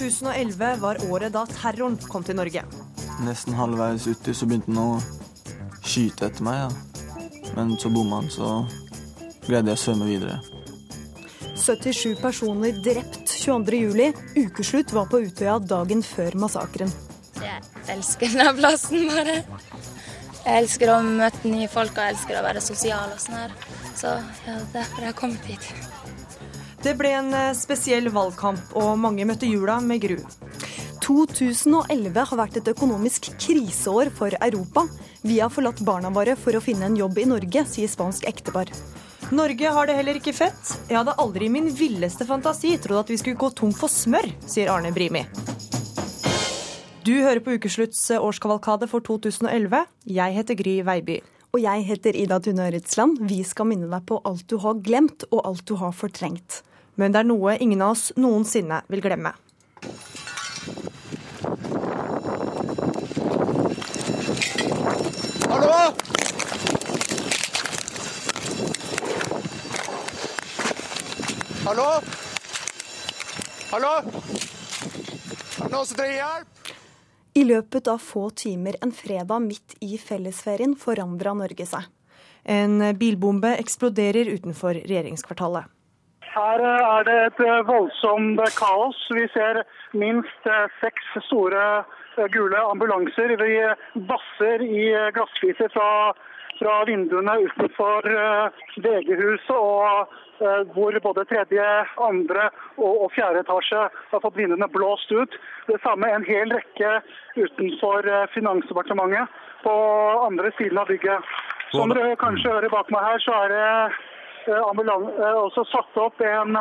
[0.00, 2.62] 2011 var året da terroren kom til Norge.
[3.20, 6.62] Nesten halvveis uti så begynte han å skyte etter meg.
[6.62, 7.50] Ja.
[7.58, 8.62] Men så bomma han, så
[9.44, 10.38] greide jeg å svømme videre.
[11.60, 14.16] 77 personer drept 22.07.
[14.46, 16.92] Ukeslutt var på Utøya dagen før massakren.
[17.40, 17.60] Jeg
[17.92, 19.40] elsker denne plassen, bare.
[20.40, 23.56] Jeg elsker å møte nye folk og jeg elsker å være sosial og sånn her.
[23.92, 24.14] Så
[24.46, 25.68] ja, derfor har jeg kommet hit.
[26.80, 30.16] Det ble en eh, spesiell valgkamp, og mange møtte jula med gru.
[31.04, 34.86] 2011 har vært et økonomisk kriseår for Europa.
[35.20, 38.72] Vi har forlatt barna våre for å finne en jobb i Norge, sier spansk ektepar.
[39.30, 40.72] Norge har det heller ikke fett.
[40.88, 44.30] Jeg hadde aldri i min villeste fantasi trodd at vi skulle gå tom for smør,
[44.48, 45.26] sier Arne Brimi.
[47.04, 49.84] Du hører på Ukeslutts årskavalkade for 2011.
[50.16, 51.20] Jeg heter Gry Veiby.
[51.50, 53.20] Og jeg heter Ida Tune Øretsland.
[53.26, 56.62] Vi skal minne deg på alt du har glemt, og alt du har fortrengt.
[57.00, 59.30] Men det er noe ingen av oss noensinne vil glemme.
[65.48, 65.78] Hallo!
[71.64, 71.88] Hallo?
[73.70, 73.94] Hallo?
[73.96, 76.70] Er det noen som trenger hjelp?
[77.32, 81.88] I løpet av få timer en fredag midt i fellesferien forandra Norge seg.
[82.44, 85.79] En bilbombe eksploderer utenfor regjeringskvartalet.
[86.30, 88.98] Her eh, er det et eh, voldsomt kaos.
[89.16, 89.64] Vi ser
[89.98, 91.82] minst eh, seks store
[92.34, 93.34] gule ambulanser.
[93.40, 93.54] Vi
[94.10, 94.82] basser i
[95.16, 96.12] glassfliser fra,
[96.58, 98.08] fra vinduene utenfor
[98.84, 100.10] VG-huset, og
[100.74, 101.64] hvor både tredje,
[102.00, 105.38] andre og, og fjerde etasje har fått vinduene blåst ut.
[105.70, 106.92] Det samme en hel rekke
[107.38, 109.74] utenfor Finansdepartementet på
[110.26, 111.34] andre siden av bygget.
[111.70, 113.66] Som dere kanskje hører bak meg her, så er det
[114.50, 116.56] også satt opp en,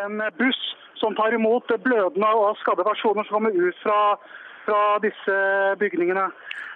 [0.00, 0.62] en buss
[1.00, 3.98] som tar imot blødende og skadde personer som kommer ut fra,
[4.64, 5.36] fra disse
[5.80, 6.28] bygningene.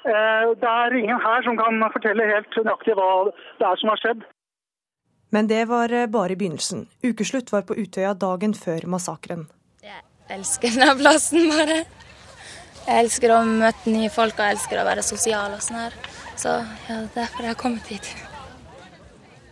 [0.05, 4.23] Det er ingen her som kan fortelle helt nøyaktig hva det er som har skjedd.
[5.31, 6.89] Men det var bare begynnelsen.
[7.07, 9.47] Ukeslutt var på Utøya dagen før massakren.
[9.85, 10.03] Jeg
[10.37, 11.85] elsker denne plassen, bare.
[12.87, 15.97] Jeg elsker å møte nye folk og jeg elsker å være sosial og sånn her.
[16.41, 16.57] Så
[16.89, 18.30] ja, derfor jeg har kommet hit.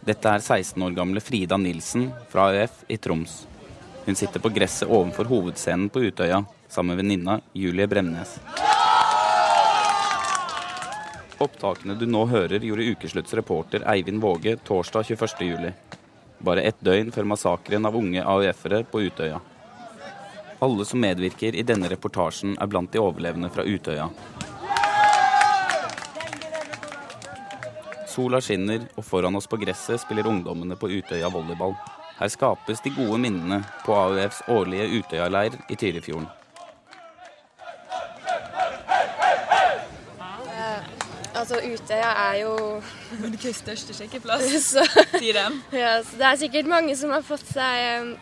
[0.08, 3.42] Dette er 16 år gamle Frida Nilsen fra AUF i Troms.
[4.06, 6.38] Hun sitter på gresset ovenfor hovedscenen på Utøya
[6.68, 8.38] sammen med venninna Julie Bremnes.
[11.38, 15.68] Opptakene du nå hører, gjorde Ukeslutts reporter Eivind Våge torsdag 21.07.
[16.38, 19.42] Bare ett døgn før massakren av unge AUF-ere på Utøya.
[20.64, 24.08] Alle som medvirker i denne reportasjen, er blant de overlevende fra Utøya.
[28.18, 31.76] Sola skinner, og foran oss på gresset spiller ungdommene på Utøya volleyball.
[32.18, 36.26] Her skapes de gode minnene på AUFs årlige Utøya-leir i Tyrifjorden.
[41.38, 42.52] Altså, Utøya er jo
[43.22, 44.82] Norges største sjekkeplass, så,
[45.14, 45.62] sier de.
[45.84, 48.16] ja, så det er sikkert mange som har fått seg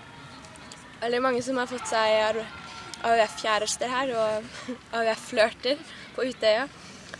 [1.07, 2.43] Eller mange som har fått seg
[3.01, 5.81] AUF-kjærester her, og AUF-flørter
[6.13, 6.69] på Utøya.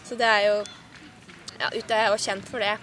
[0.05, 0.65] Så det er jo
[1.61, 2.75] Ja, Utøya er jo kjent for det.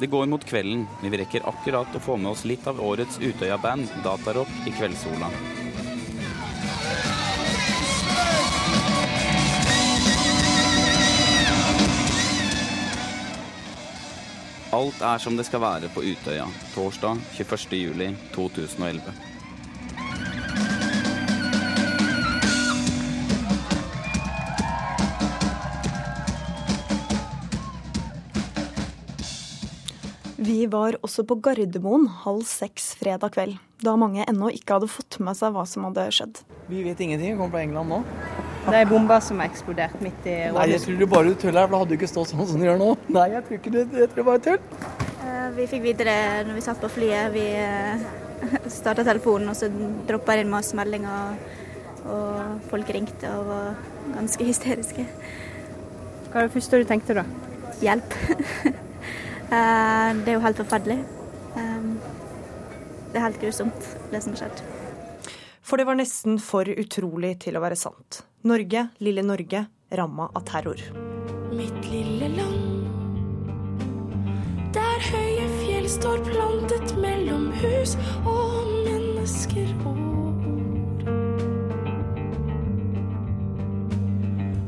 [0.00, 3.20] Det går mot kvelden, men vi rekker akkurat å få med oss litt av årets
[3.20, 5.28] Utøya-band, Datarock, i kveldssola.
[14.72, 19.31] Alt er som det skal være på Utøya, torsdag 21.07.2011.
[30.72, 35.36] var også på Gardermoen halv seks fredag kveld, da mange ennå ikke hadde fått med
[35.38, 36.40] seg hva som hadde skjedd.
[36.70, 37.34] Vi vet ingenting.
[37.34, 38.00] Vi kommer fra England nå.
[38.62, 41.66] Det er bomba som har eksplodert midt i Nei, jeg tror du bare tuller her,
[41.66, 42.92] for da hadde du ikke stått sånn som du gjør nå.
[43.10, 43.86] Nei, jeg tror ikke det.
[43.98, 44.60] Jeg tror det bare tull.
[45.56, 47.34] Vi fikk vite det når vi satt på flyet.
[47.34, 47.46] Vi
[48.78, 49.68] starta telefonen, og så
[50.08, 51.34] droppa det inn masse meldinger.
[52.02, 53.74] Og folk ringte og var
[54.14, 55.08] ganske hysteriske.
[56.30, 57.26] Hva var det første du tenkte da?
[57.82, 58.16] Hjelp.
[59.52, 61.02] Det er jo helt forferdelig.
[63.12, 64.62] Det er helt grusomt, det som har skjedd.
[65.60, 68.22] For det var nesten for utrolig til å være sant.
[68.48, 70.80] Norge, lille Norge, ramma av terror.
[71.52, 72.88] Mitt lille land,
[74.72, 77.92] der høye fjell står plantet mellom hus
[78.24, 81.06] og mennesker og ord.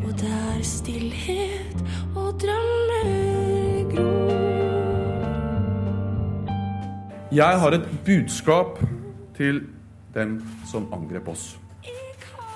[0.04, 3.14] Og der stillhet og drømmer
[3.96, 4.43] gror.
[7.34, 8.76] Jeg har et budskap
[9.34, 9.56] til
[10.14, 10.36] dem
[10.70, 11.56] som angrep oss.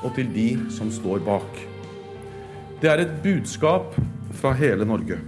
[0.07, 1.57] og til de som står bak.
[2.79, 3.97] Det er et budskap
[4.39, 5.19] fra hele Norge.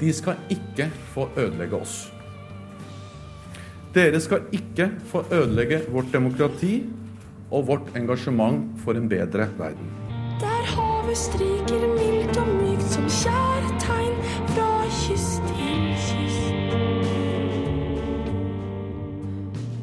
[0.00, 2.10] De skal ikke få ødelegge oss.
[3.94, 6.88] Dere skal ikke få ødelegge vårt demokrati
[7.52, 9.94] og vårt engasjement for en bedre verden.
[10.40, 13.57] Der havet stryker mildt og mykt som kjære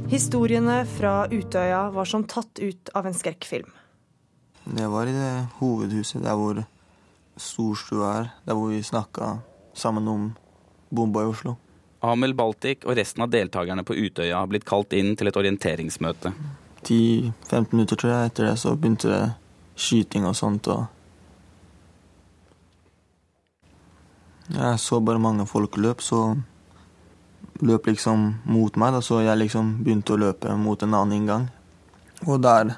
[0.05, 3.71] Historiene fra Utøya var som tatt ut av en skrekkfilm.
[4.65, 6.61] Det var i det hovedhuset der hvor
[7.41, 9.39] storstua er, der hvor vi snakka
[9.73, 10.27] sammen om
[10.93, 11.55] bomba i Oslo.
[12.05, 16.35] Amel Baltic og resten av deltakerne på Utøya har blitt kalt inn til et orienteringsmøte.
[16.85, 19.23] 10-15 minutter tror jeg etter det så begynte det
[19.73, 20.69] skyting og sånt.
[20.69, 20.85] og
[24.53, 26.37] Jeg så bare mange folk løp, så
[27.63, 28.95] løp liksom mot meg.
[28.95, 31.47] Da, så jeg liksom begynte å løpe mot en annen inngang.
[32.25, 32.75] Og der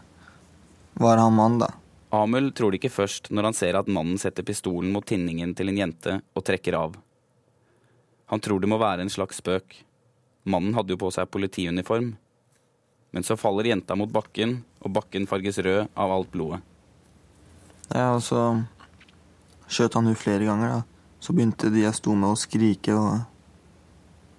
[0.97, 1.71] var han mann, da.
[2.15, 5.69] Amul tror det ikke først når han ser at mannen setter pistolen mot tinningen til
[5.71, 6.95] en jente og trekker av.
[8.31, 9.75] Han tror det må være en slags spøk.
[10.47, 12.13] Mannen hadde jo på seg politiuniform.
[13.15, 16.59] Men så faller jenta mot bakken, og bakken farges rød av alt blodet.
[17.93, 18.41] Ja, og så
[19.71, 21.13] skjøt han henne flere ganger, da.
[21.23, 23.23] Så begynte de jeg sto med, å skrike og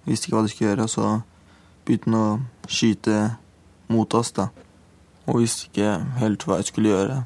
[0.09, 0.85] visste ikke hva de skulle gjøre.
[0.87, 1.09] Og så
[1.87, 3.17] begynte han å skyte
[3.89, 4.49] mot oss, da.
[5.29, 7.19] Og visste ikke helt hva jeg skulle gjøre.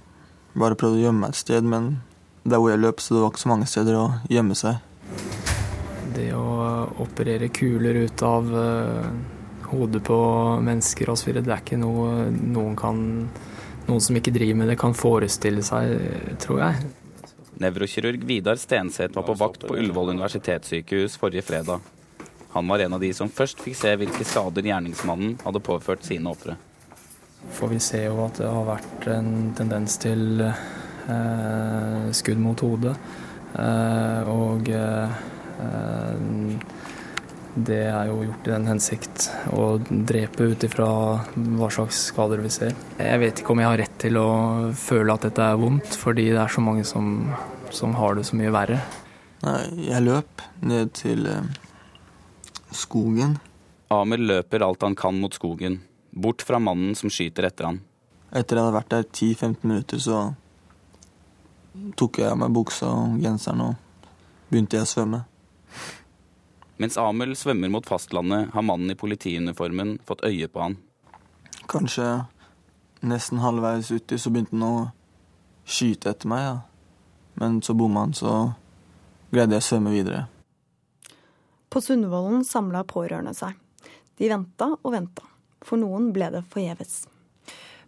[0.54, 1.96] Bare prøvde å gjemme meg et sted, men
[2.44, 4.82] der hvor jeg løp, så det var ikke så mange steder å gjemme seg.
[6.14, 6.48] Det å
[7.02, 9.08] operere kuler ut av uh,
[9.72, 10.20] hodet på
[10.62, 13.02] mennesker osv., det er ikke noe noen kan
[13.84, 15.90] Noen som ikke driver med det, kan forestille seg,
[16.40, 16.86] tror jeg.
[17.60, 21.84] Nevrokirurg Vidar Stenseth var på vakt på Ullevål universitetssykehus forrige fredag.
[22.54, 26.30] Han var en av de som først fikk se hvilke skader gjerningsmannen hadde påført sine
[26.30, 26.56] ofre.
[27.54, 32.94] For vi ser jo at det har vært en tendens til eh, skudd mot hodet.
[33.60, 35.20] Eh, og eh,
[37.54, 40.88] det er jo gjort i den hensikt å drepe ut ifra
[41.34, 42.74] hva slags skader vi ser.
[42.98, 44.30] Jeg vet ikke om jeg har rett til å
[44.78, 47.14] føle at dette er vondt, fordi det er så mange som,
[47.70, 48.80] som har det så mye verre.
[49.44, 49.60] Nei,
[49.90, 51.46] jeg løp ned til eh,
[52.78, 53.38] skogen.
[53.94, 55.82] Amel løper alt han kan mot skogen,
[56.12, 57.82] bort fra mannen som skyter etter han.
[58.34, 60.22] Etter jeg hadde vært der 10-15 minutter, så
[61.98, 64.10] tok jeg av meg buksa og genseren og
[64.50, 65.22] begynte jeg å svømme.
[66.82, 70.80] Mens Amel svømmer mot fastlandet, har mannen i politiuniformen fått øye på han.
[71.70, 72.26] Kanskje
[73.06, 74.76] nesten halvveis uti så begynte han å
[75.70, 76.56] skyte etter meg, ja.
[77.40, 78.34] Men så bomma han, så
[79.32, 80.26] greide jeg å svømme videre.
[81.74, 83.56] På Sundvolden samla pårørende seg.
[84.22, 85.24] De venta og venta.
[85.66, 87.08] For noen ble det forgjeves.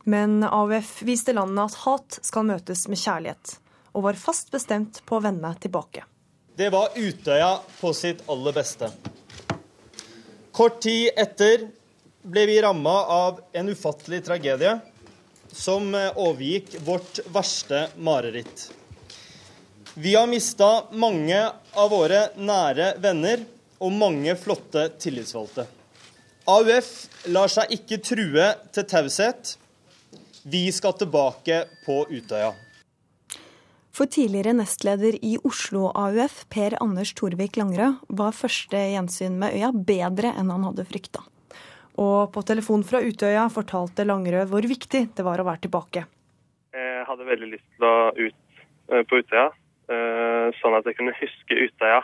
[0.09, 3.53] Men AUF viste landet at hat skal møtes med kjærlighet,
[3.93, 6.01] og var fast bestemt på å vende tilbake.
[6.57, 8.89] Det var Utøya på sitt aller beste.
[10.49, 11.69] Kort tid etter
[12.25, 14.79] ble vi ramma av en ufattelig tragedie
[15.53, 18.71] som overgikk vårt verste mareritt.
[19.93, 25.65] Vi har mista mange av våre nære venner og mange flotte tillitsvalgte.
[26.45, 26.89] AUF
[27.33, 29.55] lar seg ikke true til taushet.
[30.45, 32.51] Vi skal tilbake på Utøya.
[33.95, 39.71] For tidligere nestleder i Oslo AUF, Per Anders Torvik Langerød, var første gjensyn med øya
[39.73, 41.23] bedre enn han hadde frykta.
[41.95, 46.03] Og på telefon fra Utøya fortalte Langerød hvor viktig det var å være tilbake.
[46.75, 49.47] Jeg hadde veldig lyst til å ut på Utøya,
[50.59, 52.03] sånn at jeg kunne huske Utøya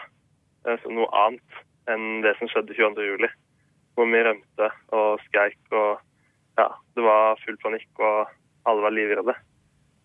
[0.83, 3.29] som noe annet enn det som skjedde 22.07.
[3.97, 5.99] Hvor vi rømte og skreik og
[6.59, 8.29] ja, det var full panikk og
[8.69, 9.35] alle var livredde.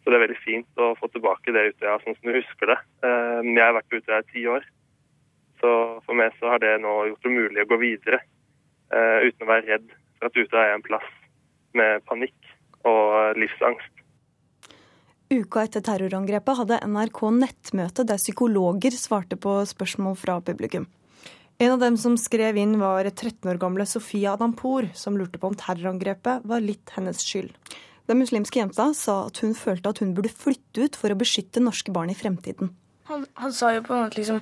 [0.03, 2.79] Så det er veldig fint å få tilbake det Utøya sånn som du husker det.
[3.03, 4.67] Jeg har vært på Utøya i ti år.
[5.61, 5.71] Så
[6.07, 8.21] for meg så har det nå gjort det mulig å gå videre
[8.87, 11.09] uten å være redd for at Utøya er en plass
[11.77, 12.53] med panikk
[12.87, 13.96] og livsangst.
[15.27, 20.85] Uka etter terrorangrepet hadde NRK nettmøte der psykologer svarte på spørsmål fra publikum.
[21.59, 25.49] En av dem som skrev inn, var 13 år gamle Sofia Adampour, som lurte på
[25.51, 27.51] om terrorangrepet var litt hennes skyld.
[28.07, 31.65] Den muslimske jenta sa at hun følte at hun burde flytte ut for å beskytte
[31.65, 32.71] norske barn i fremtiden.
[33.11, 34.41] Han, han sa jo på en måte liksom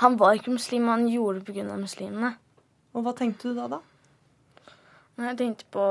[0.00, 1.76] Han var ikke muslim, han gjorde det pga.
[1.76, 2.32] muslimene.
[2.96, 3.82] Og hva tenkte du da, da?
[5.20, 5.84] Jeg tenkte på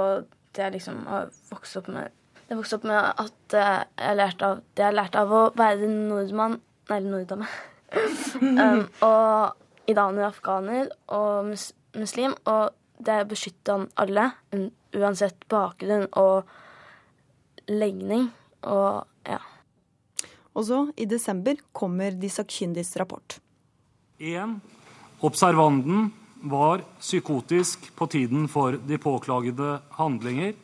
[0.58, 2.10] det liksom har vokst opp med.
[2.52, 6.60] Jeg vokste opp med at jeg lærte av det jeg lærte av å være nordmann
[6.92, 7.48] Nei, norddame.
[8.42, 12.36] um, og iraner, afghaner og mus muslim.
[12.50, 14.28] Og det er å beskytte alle,
[14.98, 18.28] uansett bakgrunn, og legning.
[18.68, 19.40] Og ja.
[20.52, 23.40] Og så, i desember, kommer de sakkyndiges rapport.
[24.20, 24.60] 1.
[25.24, 26.10] Observanden
[26.52, 30.58] var psykotisk på tiden for de påklagede handlinger.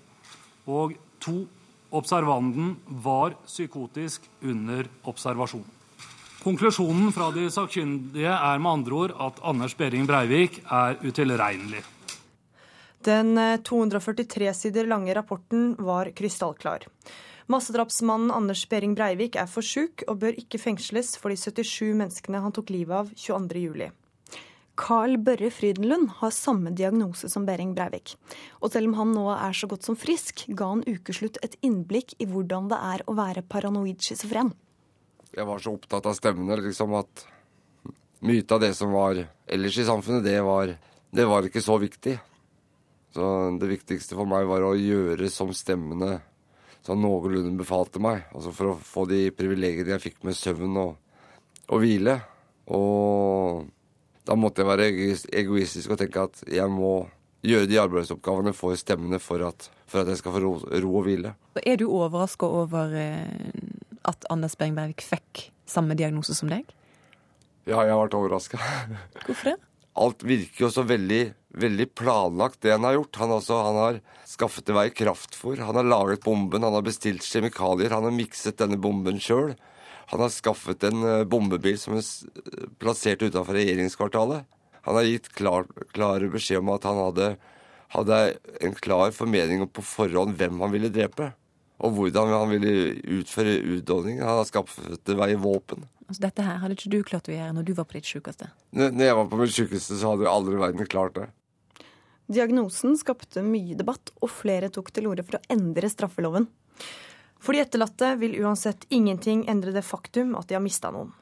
[0.67, 1.39] Og 2.
[1.89, 5.65] Observanten var psykotisk under observasjon.
[6.43, 11.83] Konklusjonen fra de sakkyndige er med andre ord at Anders Behring Breivik er utilregnelig.
[13.07, 16.87] Den 243 sider lange rapporten var krystallklar.
[17.47, 22.41] Massedrapsmannen Anders Behring Breivik er for sjuk og bør ikke fengsles for de 77 menneskene
[22.43, 23.87] han tok livet av 22.07.
[24.77, 28.13] Carl Børre Frydenlund har samme diagnose som Behring Breivik.
[28.61, 32.13] Og selv om han nå er så godt som frisk, ga han ukeslutt et innblikk
[32.21, 34.53] i hvordan det er å være paranoid schizofren.
[35.33, 37.25] Jeg var så opptatt av stemmene liksom at
[38.25, 40.71] mye av det som var ellers i samfunnet, det var,
[41.13, 42.15] det var ikke så viktig.
[43.13, 46.19] Så det viktigste for meg var å gjøre som stemmene
[46.85, 48.27] sånn noenlunde befalte meg.
[48.35, 50.93] Altså for å få de privilegiene jeg fikk med søvn og,
[51.67, 52.19] og hvile.
[52.73, 53.65] Og
[54.27, 54.87] da måtte jeg være
[55.39, 57.07] egoistisk og tenke at jeg må
[57.47, 61.05] gjøre de arbeidsoppgavene for stemmene for at, for at jeg skal få ro, ro og
[61.07, 61.35] hvile.
[61.63, 63.47] Er du overraska over eh,
[64.07, 66.67] at Anders Breivik fikk samme diagnose som deg?
[67.67, 68.59] Ja, jeg har vært overraska.
[69.27, 69.57] Hvorfor det?
[69.97, 71.21] Alt virker jo så veldig,
[71.57, 73.17] veldig planlagt, det han har gjort.
[73.23, 77.25] Han, også, han har skaffet til vei kraftfôr, han har laget bomben, han har bestilt
[77.25, 79.55] kjemikalier, han har mikset denne bomben sjøl.
[80.11, 82.05] Han har skaffet en eh, bombebil som er
[82.79, 84.47] plassert utenfor regjeringskvartalet.
[84.87, 87.31] Han har gitt klar, klar beskjed om at han hadde,
[87.91, 88.19] hadde
[88.63, 91.33] en klar formening på forhånd hvem han ville drepe.
[91.83, 92.71] Og hvordan han ville
[93.19, 94.23] utføre utdanningen.
[94.23, 95.83] Han har skaffet til vei våpen.
[96.07, 98.47] Altså, dette her hadde ikke du klart å gjøre når du var på ditt sjukeste?
[98.71, 101.27] Når jeg var på mitt sjukeste, så hadde jeg aldri i verden klart det.
[102.31, 106.47] Diagnosen skapte mye debatt, og flere tok til orde for å endre straffeloven.
[107.39, 111.13] For de etterlatte vil uansett ingenting endre det faktum at de har mista noen.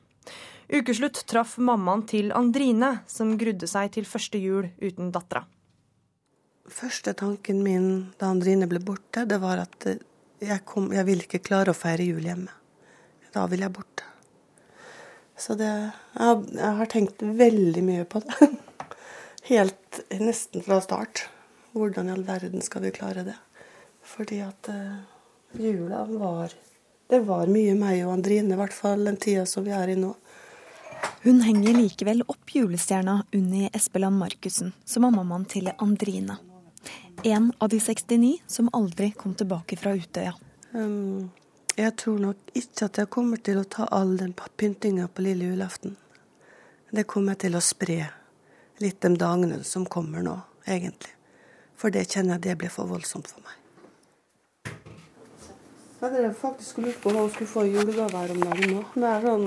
[0.67, 5.43] Ukeslutt traff mammaen til Andrine, som grudde seg til første jul uten dattera.
[6.65, 11.43] Første tanken min da Andrine ble borte, det var at jeg, kom, jeg vil ikke
[11.45, 12.50] klare å feire jul hjemme.
[13.36, 14.07] Da vil jeg borte.
[15.38, 18.50] Så det jeg, jeg har tenkt veldig mye på det.
[19.51, 21.27] Helt nesten fra start.
[21.75, 23.36] Hvordan i all verden skal vi klare det?
[24.05, 25.03] Fordi at uh,
[25.59, 26.53] jula var
[27.09, 29.97] Det var mye meg og Andrine, i hvert fall den tida som vi er i
[30.00, 30.15] nå.
[31.21, 36.38] Hun henger likevel opp julestjerna Unni Espeland Markussen, som er mammaen til Andrine.
[37.24, 40.33] En av de 69 som aldri kom tilbake fra Utøya.
[40.74, 41.29] Um,
[41.77, 45.51] jeg tror nok ikke at jeg kommer til å ta all den pyntinga på lille
[45.51, 45.97] julaften.
[46.91, 48.00] Det kommer jeg til å spre
[48.81, 51.13] litt de dagene som kommer nå, egentlig.
[51.75, 53.64] For det kjenner jeg det blir for voldsomt for meg.
[56.05, 58.81] Jeg drev faktisk lurt på hva hun skulle få i julegave her om dagen nå.
[58.93, 59.45] Det er sånn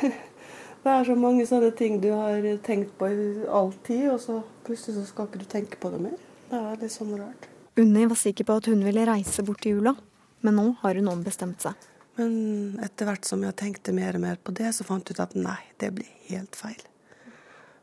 [0.84, 4.38] Det er så mange sånne ting du har tenkt på i all tid, og så
[4.64, 6.14] plutselig så skal ikke du tenke på det mer.
[6.48, 7.44] Det er litt sånn rart.
[7.76, 9.92] Unni var sikker på at hun ville reise bort til jula,
[10.40, 11.76] men nå har hun ombestemt seg.
[12.16, 15.22] Men etter hvert som jeg tenkte mer og mer på det, så fant jeg ut
[15.26, 16.80] at nei, det blir helt feil.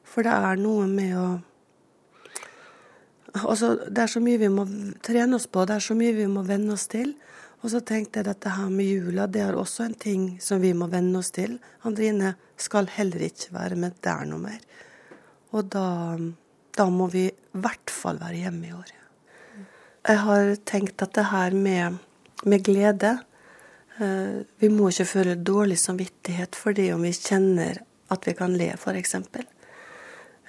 [0.01, 1.27] For det er noe med å
[3.37, 4.63] Altså, det er så mye vi må
[5.05, 7.11] trene oss på, det er så mye vi må venne oss til.
[7.65, 10.75] Og så tenkte jeg dette her med jula, det er også en ting som vi
[10.77, 11.57] må venne oss til.
[11.87, 14.61] Andrine skal heller ikke være med der noe mer.
[15.57, 15.87] Og da,
[16.77, 18.93] da må vi i hvert fall være hjemme i år.
[20.07, 21.97] Jeg har tenkt at det her med,
[22.47, 23.17] med glede
[23.99, 27.81] eh, Vi må ikke føle dårlig samvittighet for det om vi kjenner
[28.13, 29.17] at vi kan le, f.eks.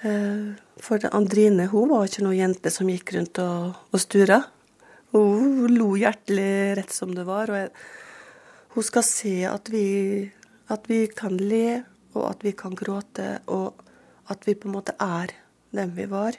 [0.07, 0.45] Eh,
[0.79, 4.39] for Andrine hun var ikke noe jente som gikk rundt og, og stura.
[5.11, 7.49] Hun lo hjertelig rett som det var.
[7.49, 7.71] Og jeg,
[8.75, 9.85] hun skal se at vi,
[10.69, 11.81] at vi kan le,
[12.15, 13.81] og at vi kan gråte, og
[14.29, 15.33] at vi på en måte er
[15.75, 16.37] dem vi var.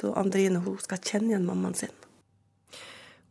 [0.00, 1.94] Da Andrine hun skal kjenne igjen mammaen sin.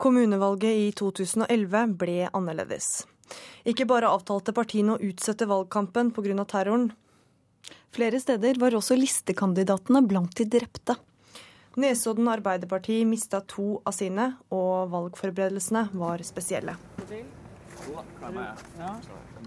[0.01, 3.05] Kommunevalget i 2011 ble annerledes.
[3.65, 6.45] Ikke bare avtalte partiene å utsette valgkampen pga.
[6.45, 6.91] terroren.
[7.95, 10.97] Flere steder var også listekandidatene blant de drepte.
[11.75, 16.77] Nesodden Arbeiderparti mista to av sine, og valgforberedelsene var spesielle.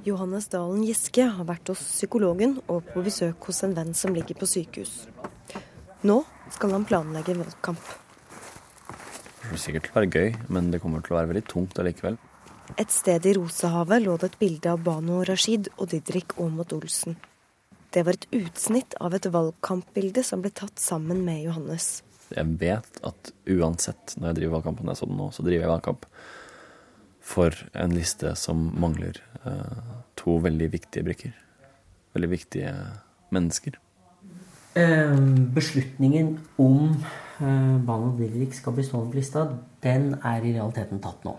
[0.04, 4.37] Johannes Dalen Giske har vært hos psykologen og på besøk hos en venn som ligger
[4.38, 5.06] på sykehus.
[6.04, 6.20] Nå
[6.52, 7.94] skal han planlegge valgkamp.
[9.40, 11.80] Det blir sikkert til å være gøy, men det kommer til å være veldig tungt
[11.80, 12.18] allikevel.
[12.76, 17.16] Et sted i Rosehavet lå det et bilde av Bano Rashid og Didrik Aamodt Olsen.
[17.88, 22.02] Det var et utsnitt av et valgkampbilde som ble tatt sammen med Johannes.
[22.35, 25.75] Jeg vet at uansett når jeg driver valgkamp, jeg så den nå, så driver jeg
[25.75, 26.06] valgkamp.
[27.28, 31.35] for en liste som mangler eh, to veldig viktige brikker.
[32.16, 32.70] Veldig viktige
[33.37, 33.76] mennesker.
[34.75, 35.12] Eh,
[35.52, 39.44] beslutningen om eh, Bano Didrik skal bli stående på lista,
[39.85, 41.37] den er i realiteten tatt nå.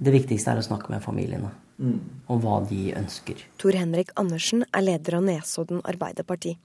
[0.00, 3.40] Det viktigste er å snakke med familiene om hva de ønsker.
[3.60, 6.56] Tor Henrik Andersen er leder av Nesodden Arbeiderparti.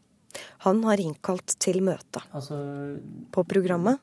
[0.66, 2.24] Han har innkalt til møte.
[3.32, 4.02] På programmet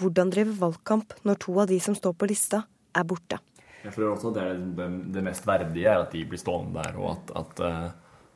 [0.00, 2.64] hvordan drive valgkamp når to av de som står på lista,
[2.94, 3.40] er borte.
[3.84, 6.96] Jeg tror også det, er det, det mest verdige er at de blir stående der.
[6.98, 7.90] og at, at eh,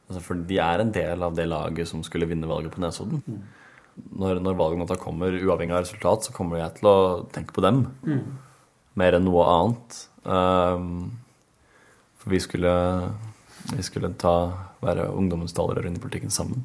[0.09, 3.23] altså For de er en del av det laget som skulle vinne valget på Nesodden.
[4.19, 6.99] Når, når valgnatta kommer, uavhengig av resultat, så kommer jeg til å
[7.35, 7.87] tenke på dem.
[8.07, 8.21] Mm.
[9.01, 9.97] Mer enn noe annet.
[10.23, 11.19] Um,
[12.19, 12.75] for vi skulle,
[13.73, 14.37] vi skulle ta,
[14.85, 16.63] være ungdommens talerør inn i politikken sammen.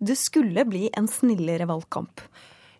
[0.00, 2.20] Det skulle bli en snillere valgkamp.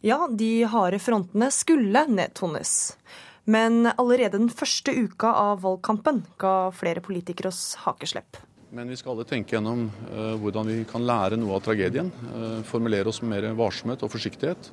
[0.01, 2.97] Ja, de harde frontene skulle nedtones.
[3.45, 8.41] Men allerede den første uka av valgkampen ga flere politikere oss hakeslepp.
[8.73, 12.09] Men vi skal alle tenke gjennom uh, hvordan vi kan lære noe av tragedien.
[12.31, 14.71] Uh, formulere oss med mer varsomhet og forsiktighet,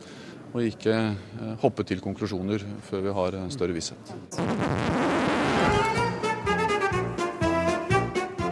[0.53, 4.15] og ikke uh, hoppe til konklusjoner før vi har større visshet.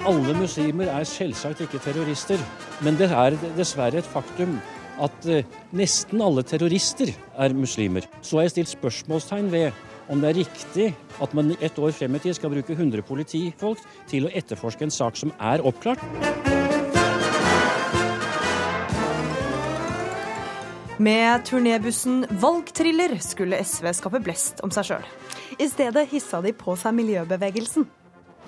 [0.06, 2.38] Alle muslimer er selvsagt ikke terrorister,
[2.86, 4.52] men det er dessverre et faktum
[5.02, 7.10] at eh, nesten alle terrorister
[7.42, 8.06] er muslimer.
[8.22, 9.72] Så har jeg stilt spørsmålstegn ved
[10.14, 10.92] om det er riktig
[11.26, 14.94] at man et år frem i tid skal bruke 100 politifolk til å etterforske en
[14.94, 16.06] sak som er oppklart.
[21.02, 25.14] Med turnébussen Valgtriller skulle SV skape blest om seg sjøl.
[25.58, 27.90] I stedet hissa de på seg miljøbevegelsen.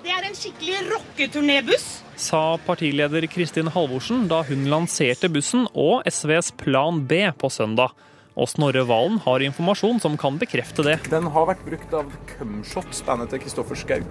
[0.02, 1.86] Det er en skikkelig rocketurnébuss.
[2.18, 7.94] sa partileder Kristin Halvorsen da hun lanserte bussen og SVs Plan B på søndag.
[8.38, 10.98] Og Snorre Valen har informasjon som kan bekrefte det.
[11.10, 14.02] Den har vært brukt av Cumshot, bandet til Kristoffer Schou.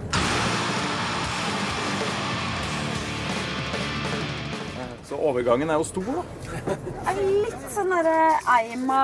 [5.08, 6.76] Så overgangen er jo stor, da.
[6.76, 8.18] Det er litt sånn derre
[8.58, 9.00] Eima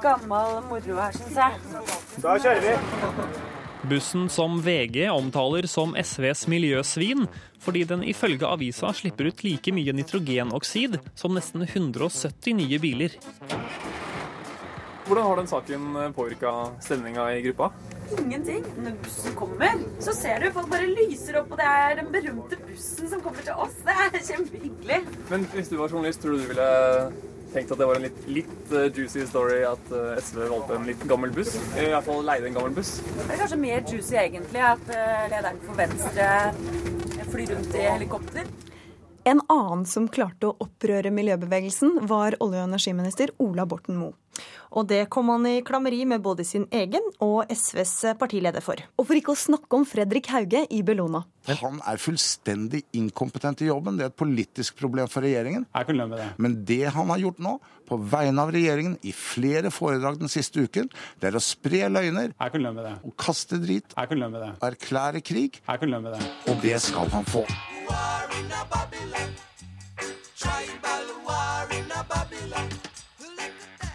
[0.00, 1.80] gammel moro her, syns jeg.
[2.24, 3.49] Da kjører vi.
[3.82, 7.24] Bussen som VG omtaler som SVs miljøsvin,
[7.60, 13.16] fordi den ifølge avisa slipper ut like mye nitrogenoksid som nesten 170 nye biler.
[15.08, 16.52] Hvordan har den saken påvirka
[16.84, 17.70] stemninga i gruppa?
[18.18, 18.62] Ingenting.
[18.84, 22.60] Når bussen kommer, så ser du folk bare lyser opp, og det er den berømte
[22.68, 23.80] bussen som kommer til oss.
[23.86, 25.02] Det er kjempehyggelig.
[25.32, 26.70] Men hvis du var journalist, tror du du ville
[27.54, 30.88] tenkt at det var en litt, litt eh, juicy story at eh, SV valgte en
[30.88, 31.56] litt gammel buss?
[31.74, 32.96] I hvert fall leide en gammel buss.
[33.02, 36.30] Det er kanskje mer juicy egentlig at eh, lederen for Venstre
[37.30, 38.50] flyr rundt i helikopter.
[39.28, 44.14] En annen som klarte å opprøre miljøbevegelsen, var olje- og energiminister Ola Borten Moe.
[44.72, 48.76] Og det kom han i klammeri med både sin egen og SVs partileder for.
[48.96, 51.24] Og for ikke å snakke om Fredrik Hauge i Bellona.
[51.60, 53.98] Han er fullstendig inkompetent i jobben.
[53.98, 55.66] Det er et politisk problem for regjeringen.
[55.74, 56.28] Det.
[56.38, 57.56] Men det han har gjort nå,
[57.90, 60.88] på vegne av regjeringen, i flere foredrag den siste uken,
[61.20, 62.94] det er å spre løgner, Jeg kan det.
[63.04, 64.50] og kaste drit, Jeg kan leve med det.
[64.62, 65.60] og erklære krig.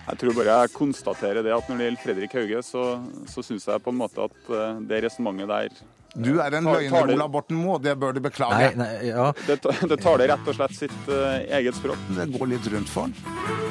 [0.05, 2.83] Jeg tror bare jeg konstaterer det at når det gjelder Fredrik Hauge, så,
[3.27, 5.81] så syns jeg på en måte at eh, det resonnementet der
[6.15, 7.81] Du er en løgner, Ola Borten Moe.
[7.83, 8.71] Det bør du beklage.
[8.79, 9.31] det, ja.
[9.49, 9.59] det
[9.91, 11.99] det taler rett og slett sitt uh, eget språk.
[12.15, 13.64] Det går litt rundt for han.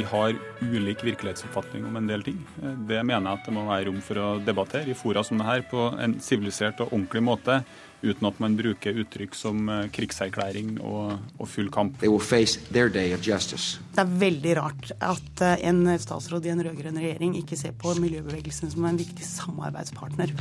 [0.00, 2.38] Vi har ulik virkelighetsoppfatning om en del ting.
[2.62, 5.36] Eh, Det mener jeg at det må være rom for å debattere i fora som
[5.36, 7.58] det her på en sivilisert og ordentlig måte,
[8.00, 11.98] uten at man bruker uttrykk som eh, krigserklæring og, og full kamp.
[12.00, 13.76] They will face their day of justice.
[13.92, 17.92] Det er veldig rart at eh, en statsråd i en rød-grønn regjering ikke ser på
[18.00, 20.32] miljøbevegelsen som en viktig samarbeidspartner.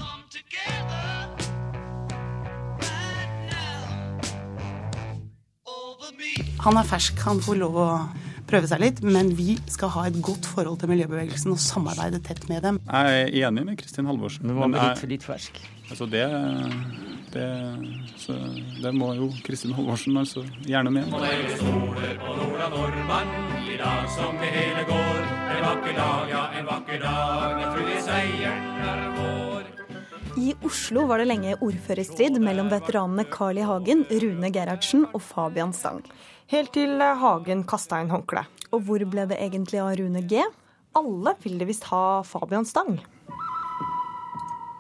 [6.64, 7.92] Han er fersk, han får lov å
[8.50, 12.48] prøve seg litt, men vi skal ha et godt forhold til miljøbevegelsen og samarbeide tett
[12.50, 12.80] med dem.
[12.90, 14.48] Jeg er enig med Kristin Halvorsen.
[14.50, 15.60] Nå var med litt- litt fersk?
[15.90, 16.26] Altså det,
[17.34, 17.46] det,
[18.22, 18.36] så
[18.84, 21.10] det må jo Kristin Halvorsen altså gjerne mene.
[21.58, 23.32] stoler på Nora Nordmann
[23.74, 25.22] i dag som det hele går.
[25.56, 27.60] En vakker dag, ja, en vakker dag.
[27.64, 29.68] Jeg tror seieren er vår.
[30.40, 33.66] I Oslo var det lenge ordførerstrid mellom veteranene Carl I.
[33.68, 36.04] Hagen, Rune Gerhardsen og Fabian Stang.
[36.50, 38.50] Helt til Hagen kasta inn håndkleet.
[38.74, 40.42] Og hvor ble det egentlig av Rune G?
[40.98, 42.96] Alle ville visst ha Fabian Stang.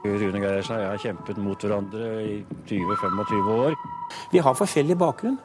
[0.01, 2.39] Rune Geir og jeg har kjempet mot hverandre i
[2.71, 3.77] 20-25 år.
[4.33, 5.37] Vi har forskjellig bakgrunn.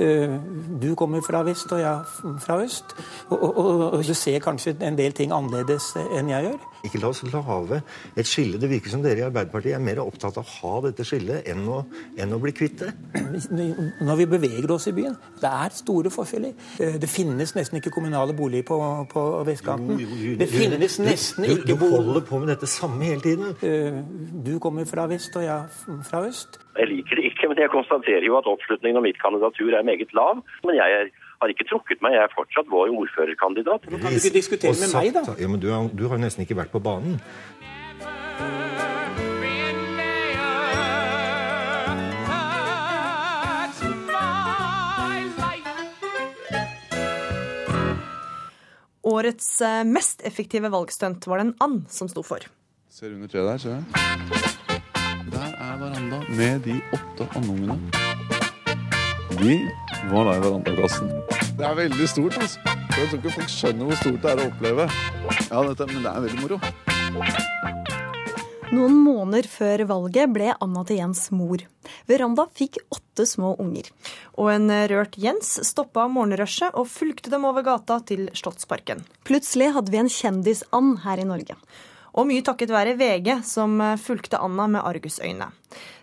[0.00, 0.34] Eh,
[0.80, 2.94] du kommer fra vest, og jeg fra øst.
[3.28, 6.66] Og, og, og du ser kanskje en del ting annerledes enn jeg gjør.
[6.88, 7.82] Ikke la oss lage
[8.16, 8.56] et skille.
[8.60, 11.66] Det virker som dere i Arbeiderpartiet er mer opptatt av å ha dette skillet enn
[11.68, 11.82] å,
[12.16, 12.92] enn å bli kvitt det.
[14.00, 16.54] Når vi beveger oss i byen, det er store forskjeller.
[16.80, 18.80] Eh, det finnes nesten ikke kommunale boliger på,
[19.12, 20.00] på vestkanten.
[20.00, 23.20] Jo, jo, jo, det finnes nesten du, ikke Du holder på med dette samme hele
[23.24, 23.52] tiden.
[23.60, 24.00] Eh,
[24.40, 25.68] Du kommer fra vest, og jeg
[26.08, 26.56] fra øst.
[26.78, 30.14] Jeg liker det ikke, men jeg konstaterer jo at oppslutningen om mitt kandidatur er meget
[30.14, 30.38] lav.
[30.64, 31.10] Men jeg er,
[31.42, 33.90] har ikke trukket meg, jeg er fortsatt vår ordførerkandidat.
[33.90, 35.24] Kan du ikke diskutere med meg, da?
[35.42, 37.18] Ja, men du, har- du har nesten ikke vært på banen.
[49.02, 52.44] Årets eh, mest effektive valgstunt var det en and som sto for.
[52.92, 54.49] Ser under treet der, ser jeg.
[56.00, 57.74] Der er med de åtte andungene.
[59.36, 59.56] De
[60.08, 61.10] var da i verandakassen.
[61.58, 62.62] Det er veldig stort, altså.
[62.96, 64.86] Jeg tror ikke folk skjønner hvor stort det er å oppleve.
[65.50, 66.60] Ja, dette, Men det er veldig moro.
[68.70, 71.66] Noen måneder før valget ble Anna til Jens mor.
[72.08, 73.92] Veranda fikk åtte små unger.
[74.40, 79.04] Og en rørt Jens stoppa morgenrushet og fulgte dem over gata til Slottsparken.
[79.28, 81.60] Plutselig hadde vi en kjendis-and her i Norge.
[82.18, 85.50] Og mye takket være VG, som fulgte Anna med argusøyne.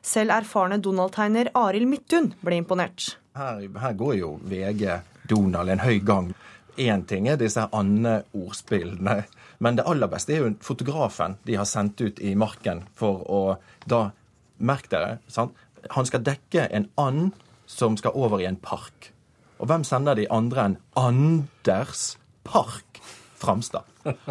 [0.02, 3.18] Selv erfarne Donald-tegner Arild Midthun ble imponert.
[3.38, 4.86] Her, her går jo VG
[5.30, 6.32] Donald en høy gang.
[6.78, 9.24] Én ting er disse andeordspillene,
[9.60, 13.42] men det aller beste er jo fotografen de har sendt ut i marken for å
[13.90, 14.10] da
[14.58, 15.54] Merk dere, sant?
[15.94, 17.32] han skal dekke en and
[17.68, 19.12] som skal over i en park.
[19.60, 22.16] Og hvem sender de andre enn Anders
[22.48, 23.02] Park
[23.38, 23.86] Framstad?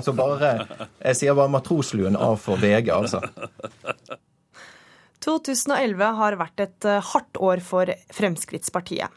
[0.05, 0.53] Så bare
[1.03, 3.23] Jeg sier bare matrosluen av for VG, altså.
[5.27, 9.11] 2011 har vært et eh, hardt år for Fremskrittspartiet.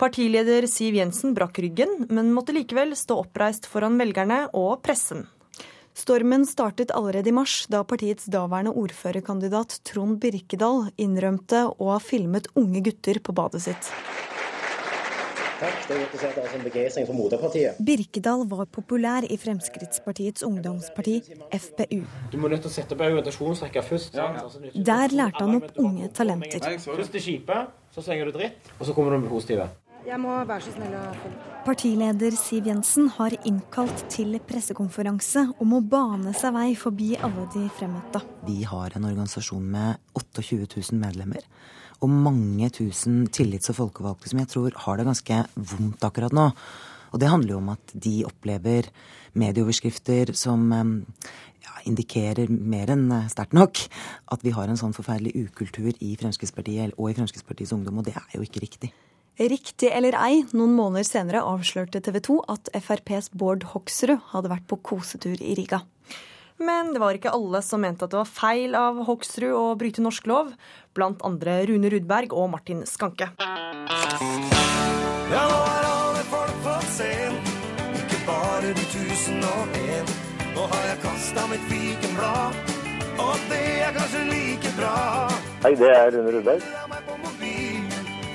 [0.00, 5.26] Partileder Siv Jensen brakk ryggen, men måtte likevel stå oppreist foran velgerne og pressen.
[6.00, 12.46] Stormen startet allerede i mars, da partiets daværende ordførerkandidat Trond Birkedal innrømte å ha filmet
[12.56, 13.90] unge gutter på badet sitt.
[15.60, 15.82] Takk.
[15.84, 17.80] Det er godt å se at det er sånn begeistring for moderpartiet.
[17.84, 21.18] Birkedal var populær i Fremskrittspartiets ungdomsparti,
[21.52, 21.98] FPU.
[22.32, 24.16] Du må nødt til å sette opp argumentasjonsrekka først.
[24.16, 24.30] Ja.
[24.72, 26.64] Der lærte han opp unge talenter.
[26.80, 27.58] Først det kjipe,
[27.92, 29.68] så slenger du dritt, og så kommer du med positive.
[30.06, 31.02] Jeg må være så snill å
[31.66, 37.66] Partileder Siv Jensen har innkalt til pressekonferanse om å bane seg vei forbi alle de
[37.76, 38.22] fremmøtte.
[38.48, 41.44] Vi har en organisasjon med 28 000 medlemmer.
[42.00, 46.50] Og mange tusen tillits- og folkevalgte som jeg tror har det ganske vondt akkurat nå.
[47.10, 48.88] Og det handler jo om at de opplever
[49.38, 53.82] medieoverskrifter som ja, indikerer mer enn eh, sterkt nok
[54.32, 58.16] at vi har en sånn forferdelig ukultur i Fremskrittspartiet og i Fremskrittspartiets ungdom, og det
[58.18, 58.92] er jo ikke riktig.
[59.40, 64.66] Riktig eller ei, noen måneder senere avslørte TV 2 at FrPs Bård Hoksrud hadde vært
[64.68, 65.80] på kosetur i Riga.
[66.60, 70.04] Men det var ikke alle som mente at det var feil av Hoksrud å bryte
[70.04, 70.52] norsk lov,
[70.92, 73.30] blant andre Rune Rudberg og Martin Skanke.
[75.30, 77.08] Ja, nå er alle folk fått se
[77.96, 80.10] Ikke bare de tusen og en
[80.56, 82.72] Nå har jeg kasta mitt fikenblad
[83.22, 84.96] Og det er kanskje like bra
[85.62, 86.66] Hei, det er Rune Rudberg.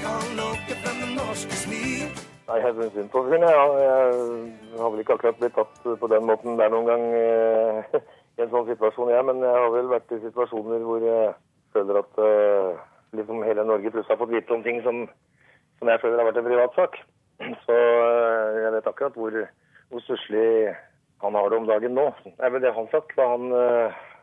[0.05, 3.43] Kan lokke frem det norske smil Nei, jeg syns synd på fyren.
[3.49, 3.61] Ja.
[3.81, 7.95] Jeg har vel ikke akkurat blitt tatt på den måten der noen gang eh,
[8.37, 9.25] i en sånn situasjon, jeg.
[9.25, 11.31] Men jeg har vel vært i situasjoner hvor jeg
[11.73, 12.83] føler at eh,
[13.17, 15.01] liksom hele Norge plutselig har fått vite om ting som,
[15.79, 16.99] som jeg føler har vært en privatsak.
[17.65, 19.39] Så eh, jeg vet akkurat hvor,
[19.89, 20.45] hvor stusslig
[21.25, 22.07] han har det om dagen nå.
[22.27, 23.49] Det er vel det han sagt, hva han,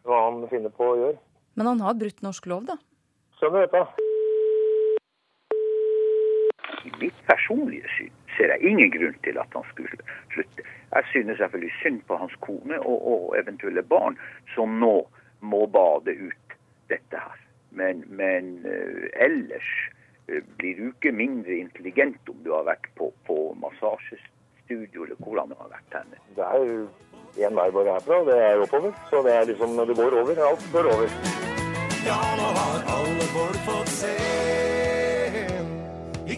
[0.07, 1.19] hva han finner på å gjøre.
[1.59, 2.79] Men han har brutt norsk lov, da?
[3.41, 4.12] Skjønner dette.
[6.85, 9.99] I mitt personlige syn ser jeg ingen grunn til at han skulle
[10.33, 10.65] slutte.
[10.93, 14.19] Jeg synes selvfølgelig synd på hans kone og, og eventuelle barn,
[14.55, 14.97] som nå
[15.41, 16.57] må bade ut
[16.93, 17.39] dette her.
[17.71, 19.71] Men, men eh, ellers
[20.29, 25.53] eh, blir du ikke mindre intelligent om du har vært på, på massasjestudio eller hvordan
[25.53, 26.21] du har vært henne.
[26.37, 26.85] Det er jo
[27.41, 28.97] én vei bare herfra, og det er oppover.
[29.11, 31.19] Så det er liksom når det går over, alt går over.
[32.03, 34.92] Ja, nå har alle folk fått se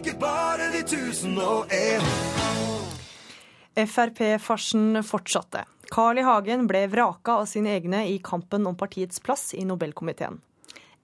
[0.04, 2.02] Ikke bare de tusen og en
[3.88, 5.62] Frp-farsen fortsatte.
[5.88, 6.24] Carl I.
[6.26, 10.36] Hagen ble vraka av sine egne i kampen om partiets plass i Nobelkomiteen.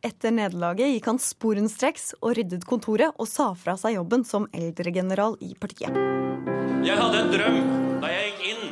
[0.04, 5.40] Etter nederlaget gikk han sporenstreks og ryddet kontoret og sa fra seg jobben som eldregeneral
[5.48, 5.96] i partiet.
[6.84, 7.58] Jeg hadde en drøm
[8.04, 8.64] da jeg gikk inn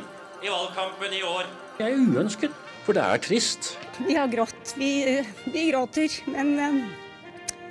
[0.45, 1.49] i valgkampen i år.
[1.81, 3.73] Jeg er uønsket, for det er trist.
[4.05, 4.77] Vi har grått.
[4.77, 4.93] Vi,
[5.49, 6.21] vi gråter.
[6.29, 6.83] Men eh,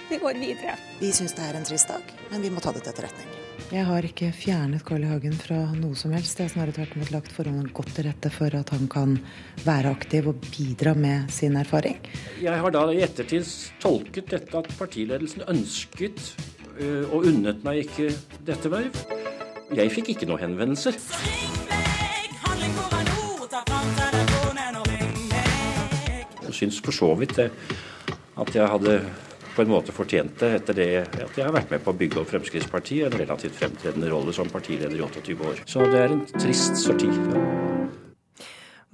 [0.09, 0.77] Vi går videre.
[1.01, 3.29] Vi syns det er en trist dag, men vi må ta det til etterretning.
[3.69, 5.09] Jeg har ikke fjernet Carl I.
[5.11, 6.39] Hagen fra noe som helst.
[6.41, 9.19] Jeg har snarere tvert imot lagt forholdene godt til rette for at han kan
[9.67, 12.01] være aktiv og bidra med sin erfaring.
[12.41, 13.45] Jeg har da i ettertid
[13.85, 16.33] tolket dette at partiledelsen ønsket
[16.79, 18.09] øh, og unnet meg ikke
[18.49, 18.97] dette verv.
[19.77, 20.97] Jeg fikk ikke noen henvendelser.
[26.49, 27.51] Jeg syns for så vidt det,
[28.41, 29.03] at jeg hadde
[29.59, 32.29] på en måte fortjente etter det at jeg har vært med på å bygge opp
[32.31, 35.63] Fremskrittspartiet, en relativt fremtredende rolle som partileder i 28 år.
[35.67, 37.11] Så det er en trist sorti.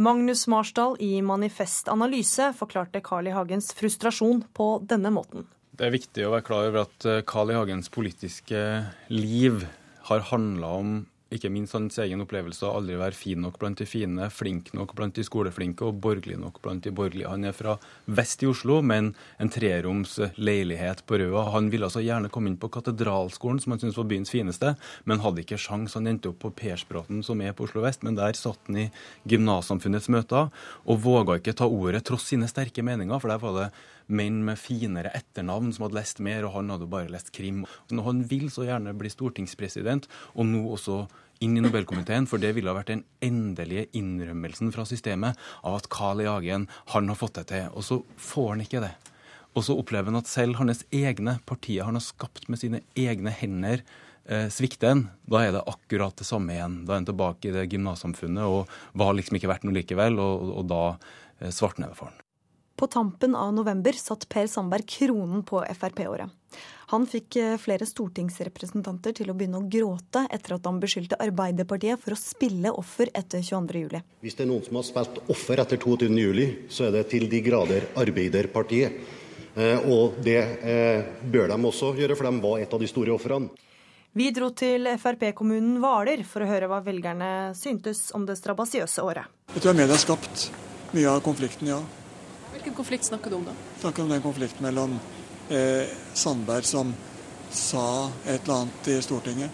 [0.01, 3.35] Magnus Marsdal i Manifest Analyse forklarte Carl I.
[3.37, 5.45] Hagens frustrasjon på denne måten.
[5.77, 7.59] Det er viktig å være klar over at eh, Carl I.
[7.61, 8.65] Hagens politiske
[9.13, 9.67] liv
[10.09, 10.97] har handla om
[11.33, 14.93] ikke minst hans egen opplevelse av aldri være fin nok blant de fine, flink nok
[14.97, 17.31] blant de skoleflinke og borgerlig nok blant de borgerlige.
[17.31, 21.47] Han er fra vest i Oslo, men en treroms leilighet på Røa.
[21.57, 24.75] Han ville altså gjerne komme inn på Katedralskolen, som han syntes var byens fineste,
[25.09, 25.97] men hadde ikke sjans.
[25.99, 28.87] Han endte opp på Persbråten, som er på Oslo vest, men der satt han i
[29.31, 30.53] gymnassamfunnets møter
[30.85, 33.69] og våga ikke ta ordet tross sine sterke meninger, for der var det
[34.07, 37.65] menn med finere etternavn som hadde lest mer, og han hadde bare lest krim.
[37.91, 41.05] Når han vil så gjerne bli stortingspresident, og nå også
[41.45, 45.91] inn i Nobelkomiteen, for det ville ha vært den endelige innrømmelsen fra systemet av at
[45.93, 46.29] Carl I.
[46.31, 47.69] Hagen han har fått det til.
[47.75, 48.95] Og så får han ikke det.
[49.55, 53.31] Og så opplever han at selv hans egne partier han har skapt med sine egne
[53.35, 53.85] hender,
[54.27, 55.05] eh, svikter en.
[55.31, 56.83] Da er det akkurat det samme igjen.
[56.87, 60.55] Da er han tilbake i det gymnassamfunnet og var liksom ikke verdt noe likevel, og,
[60.59, 60.85] og da
[61.41, 62.24] eh, svartner det for han.
[62.77, 66.31] På tampen av november satt Per Sandberg kronen på Frp-året.
[66.93, 72.03] Han fikk eh, flere stortingsrepresentanter til å begynne å gråte etter at han beskyldte Arbeiderpartiet
[72.03, 74.03] for å spille offer etter 22.07.
[74.27, 77.43] Hvis det er noen som har spilt offer etter 22.07, så er det til de
[77.47, 79.01] grader Arbeiderpartiet.
[79.55, 83.15] Eh, og det eh, bør de også gjøre, for de var et av de store
[83.15, 83.51] ofrene.
[84.15, 89.27] Vi dro til Frp-kommunen Hvaler for å høre hva velgerne syntes om det strabasiøse året.
[89.57, 90.49] Jeg tror media har skapt
[90.95, 91.81] mye av konflikten, ja.
[92.65, 93.53] Hvilken konflikt snakker du om da?
[93.81, 94.95] Snakker om den konflikten mellom
[95.53, 96.95] eh, Sandberg som
[97.53, 99.51] sa et eller annet i Stortinget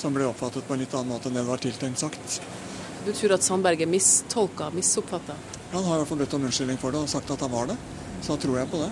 [0.00, 2.38] som ble oppfattet på en litt annen måte enn det det var tiltenkt sagt.
[3.04, 5.36] Du tror at Sandberg er mistolka, misoppfatta?
[5.74, 7.68] Han har i hvert fall bedt om unnskyldning for det og sagt at han var
[7.68, 7.76] det.
[8.24, 8.88] Så da tror jeg på det.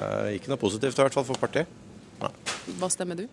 [0.00, 1.76] Eh, ikke noe positivt i hvert fall for partiet.
[2.24, 2.32] Nei.
[2.80, 3.26] Hva stemmer du?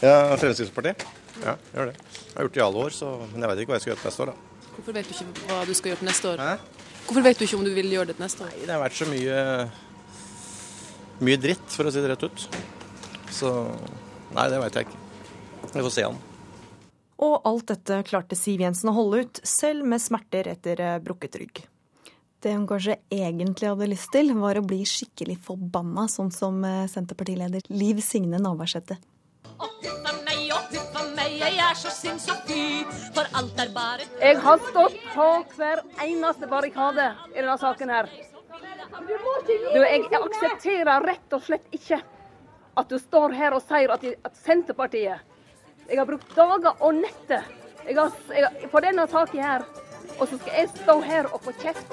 [0.00, 1.04] Ja, Fremskrittspartiet.
[1.44, 1.98] Ja, gjør det.
[2.00, 3.92] Jeg har gjort det i alle år, så, men jeg vet ikke hva jeg skal
[3.92, 4.32] gjøre til neste år.
[4.32, 4.70] da.
[4.74, 6.40] Hvorfor vet du ikke hva du skal gjøre til neste år?
[6.48, 6.73] Hæ?
[7.04, 8.52] Hvorfor vet du ikke om du vil gjøre det til neste år?
[8.54, 9.40] Nei, Det har vært så mye,
[11.28, 12.46] mye dritt, for å si det rett ut.
[13.34, 13.50] Så
[14.34, 15.02] nei, det vet jeg ikke.
[15.74, 16.18] Vi får se an.
[17.24, 21.38] Og alt dette klarte Siv Jensen å holde ut, selv med smerter etter eh, brukket
[21.40, 21.62] rygg.
[22.44, 26.84] Det hun kanskje egentlig hadde lyst til, var å bli skikkelig forbanna, sånn som eh,
[26.90, 28.98] Senterpartileder Liv Signe Navarsete.
[31.54, 32.62] Jeg er så sinnssyk fy,
[33.14, 38.10] for alt er bare Jeg har stått på hver eneste barrikade i denne saken her.
[39.04, 42.00] Du, jeg aksepterer rett og slett ikke
[42.74, 45.22] at du står her og sier at, at Senterpartiet
[45.88, 47.46] Jeg har brukt dager og netter
[47.84, 49.64] jeg har, jeg, på denne saken her,
[50.18, 51.84] og så skal jeg stå her og få kjeft.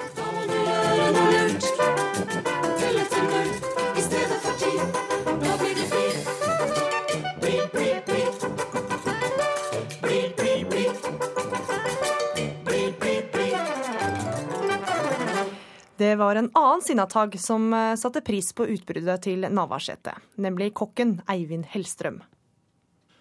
[16.02, 21.20] Det var en annen sinnatagg som eh, satte pris på utbruddet til Navarsete, nemlig kokken
[21.30, 22.16] Eivind Hellstrøm.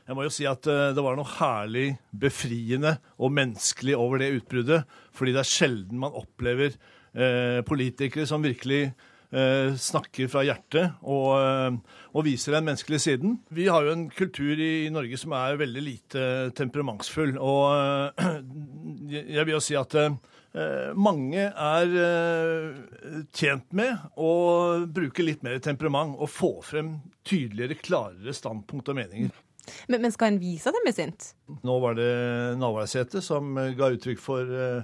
[0.07, 1.91] Jeg må jo si at eh, det var noe herlig
[2.23, 4.89] befriende og menneskelig over det utbruddet.
[5.13, 11.29] Fordi det er sjelden man opplever eh, politikere som virkelig eh, snakker fra hjertet og,
[11.37, 13.37] eh, og, viser den menneskelige siden.
[13.53, 17.37] Vi har jo en kultur i, Norge som er veldig lite temperamentsfull.
[17.37, 18.17] Og
[19.37, 20.17] jeg vil jo si at Eh,
[20.99, 22.79] mange er eh,
[23.31, 24.31] tjent med å
[24.91, 29.31] bruke litt mer temperament og få frem tydeligere, klarere standpunkt og meninger.
[29.87, 31.29] Men, men skal en vise en er sint?
[31.63, 32.11] Nå var det
[32.59, 34.83] Navarsete som ga uttrykk for eh,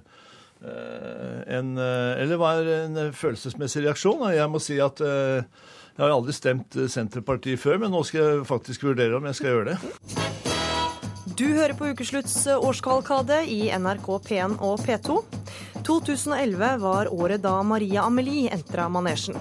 [0.57, 4.23] en Eller var en følelsesmessig reaksjon.
[4.33, 8.87] Jeg må si at jeg har aldri stemt Senterpartiet før, men nå skal jeg faktisk
[8.89, 10.46] vurdere om jeg skal gjøre det.
[11.37, 15.19] Du hører på Ukeslutts årskavalkade i NRK P1 og P2.
[15.85, 19.37] 2011 var året da Maria Amelie entra manesjen.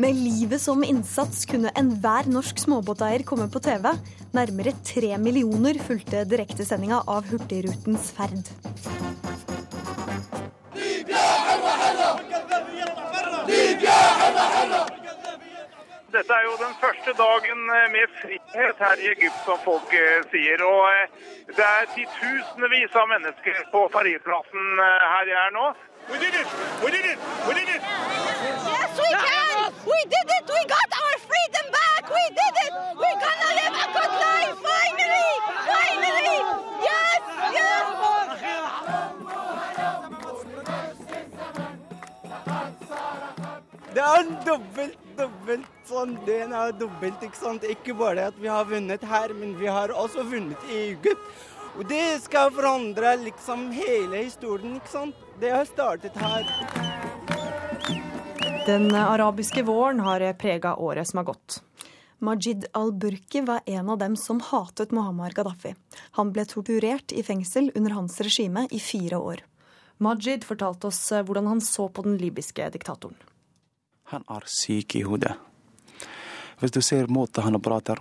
[0.00, 3.90] Med livet som innsats kunne enhver norsk småbåteier komme på TV.
[4.32, 8.40] Nærmere tre millioner fulgte direktesendinga av Hurtigrutens ferd.
[16.16, 20.20] Dette er jo den første dagen eh, med frihet her i Egypt, som folk eh,
[20.32, 20.58] sier.
[20.72, 21.06] Og eh,
[21.58, 25.66] det er titusenvis av mennesker på Tahrir-plassen eh, her jeg er nå.
[26.08, 26.48] We did it!
[26.84, 27.18] We did it!
[27.46, 27.82] We did it!
[27.82, 29.72] Yes, we can!
[29.92, 30.44] We did it!
[30.54, 32.02] We got our freedom back!
[32.16, 32.72] We did it!
[33.00, 34.56] We're gonna live a good life!
[34.68, 35.32] Finally!
[35.72, 36.36] Finally!
[36.88, 37.20] Yes!
[37.58, 37.84] Yes!
[43.94, 46.14] Det er dobbelt, dobbelt sånn.
[46.26, 47.66] Det er dobbelt, ikke sant.
[47.66, 51.22] Ikke bare at vi har vunnet her, men vi har også vunnet i Egypt.
[51.76, 55.26] Og det skal forandre liksom hele historien, ikke sant.
[55.40, 56.46] Det har startet her.
[58.66, 61.60] Den arabiske våren har prega året som har gått.
[62.18, 65.74] Majid al-Burki var en av dem som hatet Muhammad Gaddafi.
[66.16, 69.44] Han ble torturert i fengsel under hans regime i fire år.
[69.98, 73.16] Majid fortalte oss hvordan han så på den libyske diktatoren.
[74.12, 75.34] Han er syk i hodet.
[76.60, 77.98] Hvis du ser måten han prater,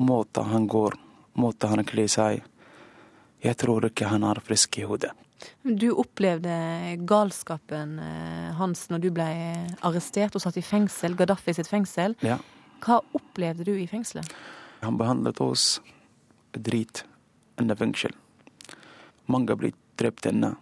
[0.00, 0.96] måten han går,
[1.38, 2.42] måten han kler seg
[3.44, 5.10] Jeg tror ikke han er frisk i hodet.
[5.62, 6.54] Du opplevde
[7.04, 9.26] galskapen eh, hans når du ble
[9.84, 12.16] arrestert og satt i fengsel, Gaddafi sitt fengsel.
[12.24, 12.38] Ja.
[12.80, 14.32] Hva opplevde du i fengselet?
[14.80, 15.82] Han behandlet oss
[16.56, 17.04] drit
[17.60, 18.16] under fengsel.
[19.28, 20.54] Mange har blitt drept inne.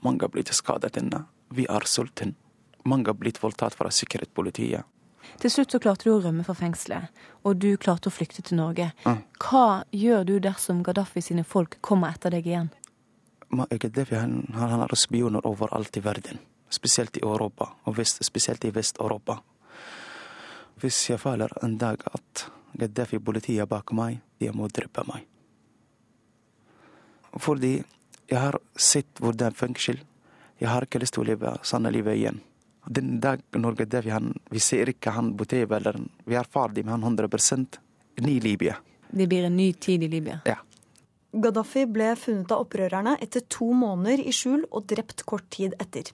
[0.00, 1.26] Mange har blitt skadet inne.
[1.52, 2.32] Vi er sultne.
[2.84, 4.84] Mange har blitt voldtatt fra sikkerhetspolitiet.
[5.38, 7.10] Til slutt så klarte du å rømme fra fengselet,
[7.46, 8.90] og du klarte å flykte til Norge.
[9.38, 12.70] Hva gjør du dersom Gaddafi sine folk kommer etter deg igjen?
[13.52, 16.42] Gaddafi han, han har spioner overalt i verden.
[16.72, 19.38] Spesielt i Europa, og vest, spesielt i Vest-Europa.
[20.80, 22.46] Hvis jeg føler en dag at
[22.80, 25.26] Gaddafi-politiet er bak meg, de må drepe meg.
[27.38, 27.76] Fordi
[28.28, 30.02] jeg har sett hvordan fengsel
[30.60, 32.36] Jeg har ikke lyst til å leve sånn livet igjen.
[32.86, 36.84] Den dag når Gaddafi han, Vi ser ikke han på TV, eller vi er ferdig
[36.84, 37.78] med han 100%
[38.22, 38.76] ny Libya.
[39.10, 40.40] Det blir en ny tid i Libya.
[40.46, 40.58] Ja.
[41.32, 46.10] Gaddafi ble funnet av opprørerne etter to måneder i skjul og drept kort tid etter.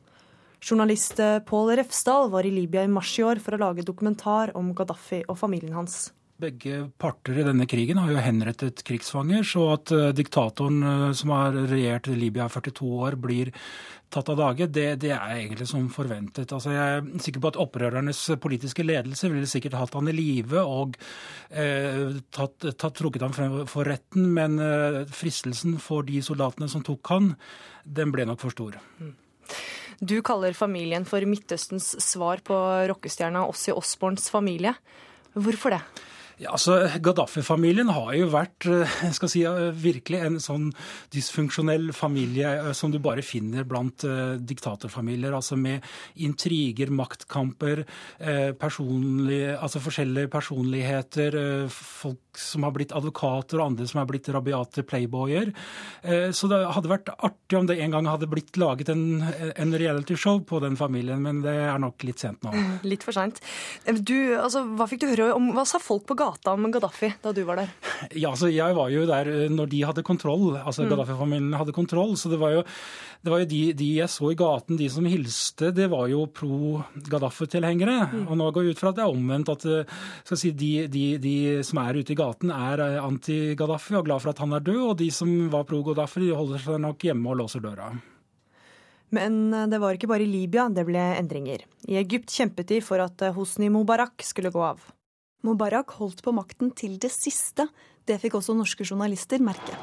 [0.60, 4.74] Journalist Pål Refsdal var i Libya i mars i år for å lage dokumentar om
[4.74, 6.08] Gaddafi og familien hans.
[6.38, 11.32] Begge parter i denne krigen har jo henrettet krigsfanger, så at eh, diktatoren eh, som
[11.34, 13.50] har regjert Libya i 42 år, blir
[14.12, 16.52] tatt av dage, det, det er egentlig som forventet.
[16.54, 20.62] Altså, jeg er sikker på at opprørernes politiske ledelse ville sikkert hatt han i live
[20.64, 20.96] og
[21.50, 26.84] eh, tatt, tatt, trukket ham frem for retten, men eh, fristelsen for de soldatene som
[26.86, 27.32] tok han,
[27.84, 28.80] den ble nok for stor.
[29.98, 32.56] Du kaller familien for Midtøstens svar på
[32.92, 34.76] rockestjerna Ossi Osborns familie.
[35.34, 35.82] Hvorfor det?
[36.38, 40.68] Ja, altså, Gaddafi-familien har jo vært eh, jeg skal si, eh, virkelig en sånn
[41.10, 45.34] dysfunksjonell familie eh, som du bare finner blant uh, diktatorfamilier.
[45.34, 45.82] altså Med
[46.22, 47.82] intriger, maktkamper,
[48.22, 51.34] uh, personlig, altså forskjellige personligheter.
[51.34, 55.50] Uh, folk som har blitt advokater, og andre som har blitt rabiate playboyer.
[56.06, 59.24] så det hadde vært artig om det en gang hadde blitt laget en,
[59.58, 62.52] en realityshow på den familien, men det er nok litt sent nå.
[62.86, 63.40] Litt for seint.
[63.90, 67.42] Altså, hva fikk du høre om, hva sa folk på gata om Gaddafi da du
[67.48, 67.70] var der?
[68.14, 70.90] Ja, altså Jeg var jo der når de hadde kontroll, altså Mm.
[70.92, 72.16] Gaddafi-familien hadde kontroll.
[72.16, 72.62] Så det var jo,
[73.24, 76.26] det var jo de, de jeg så i gaten, de som hilste, det var jo
[76.26, 77.96] pro Gaddafi-tilhengere.
[78.12, 78.26] Mm.
[78.28, 79.64] Og nå går jeg ut fra at det er omvendt, at
[80.30, 81.34] jeg si, de, de, de
[81.66, 84.84] som er ute i gaten er eh, anti-Gaddafi og glad for at han er død,
[84.92, 87.90] og de som var pro Gaddafi, de holder seg nok hjemme og låser døra.
[89.10, 91.64] Men eh, det var ikke bare i Libya det ble endringer.
[91.88, 94.82] I Egypt kjempet de for at eh, Hosni Mubarak skulle gå av.
[95.46, 97.68] Mubarak holdt på makten til det siste.
[98.02, 99.76] Det fikk også norske journalister merke.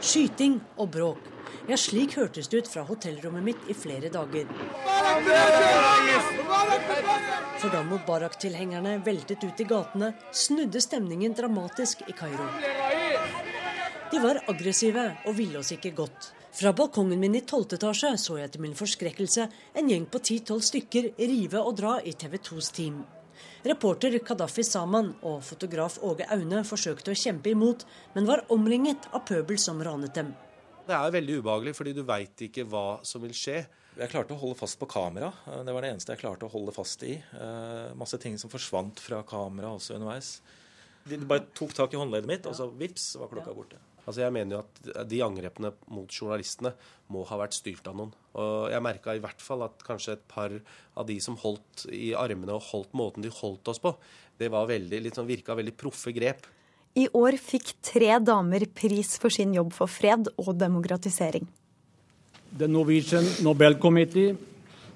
[0.00, 1.32] Skyting og bråk.
[1.66, 4.46] Ja, slik hørtes det ut fra hotellrommet mitt i flere dager.
[7.58, 12.46] For da Mubarak-tilhengerne veltet ut i gatene, snudde stemningen dramatisk i Kairo.
[14.12, 16.30] De var aggressive og ville oss ikke godt.
[16.56, 19.44] Fra balkongen min i tolvte etasje så jeg til min forskrekkelse
[19.76, 23.02] en gjeng på ti-tolv stykker rive og dra i TV 2s team.
[23.68, 27.84] Reporter Kadafi Saman og fotograf Åge Aune forsøkte å kjempe imot,
[28.14, 30.30] men var omringet av pøbel som ranet dem.
[30.86, 33.58] Det er veldig ubehagelig, fordi du veit ikke hva som vil skje.
[33.98, 35.28] Jeg klarte å holde fast på kamera.
[35.44, 37.18] Det var det eneste jeg klarte å holde fast i.
[37.18, 40.38] Eh, masse ting som forsvant fra kamera også underveis.
[41.04, 43.82] De bare tok tak i håndleddet mitt, og så vips, var klokka borte.
[44.06, 46.72] Altså jeg mener jo at De angrepene mot journalistene
[47.12, 48.12] må ha vært styrt av noen.
[48.38, 50.54] Og Jeg merka i hvert fall at kanskje et par
[50.96, 53.96] av de som holdt i armene og holdt måten de holdt oss på,
[54.38, 56.46] det var veldig, litt sånn, virka veldig proffe grep.
[56.96, 61.44] I år fikk tre damer pris for sin jobb for fred og demokratisering.
[62.56, 64.36] The Norwegian Nobel Committee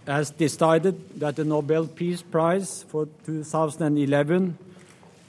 [0.06, 4.56] has decided that the Nobel Peace Prize for 2011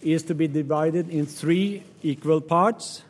[0.01, 3.03] is to be divided in three equal parts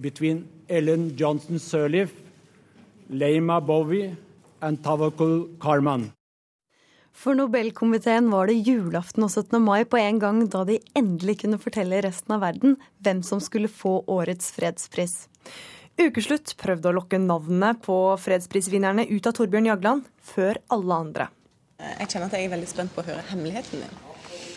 [0.00, 2.10] between Ellen Johnson Sirleaf,
[3.10, 4.16] Leima Bowie
[4.60, 6.12] and Tavakul Karman.
[7.16, 9.56] For Nobelkomiteen var det julaften og 17.
[9.64, 13.72] mai på en gang da de endelig kunne fortelle resten av verden hvem som skulle
[13.72, 15.24] få årets fredspris.
[15.96, 21.30] Ukeslutt prøvde å lokke navnene på fredsprisvinnerne ut av Torbjørn Jagland før alle andre.
[21.80, 23.98] Jeg kjenner at jeg er veldig spent på å høre hemmeligheten din.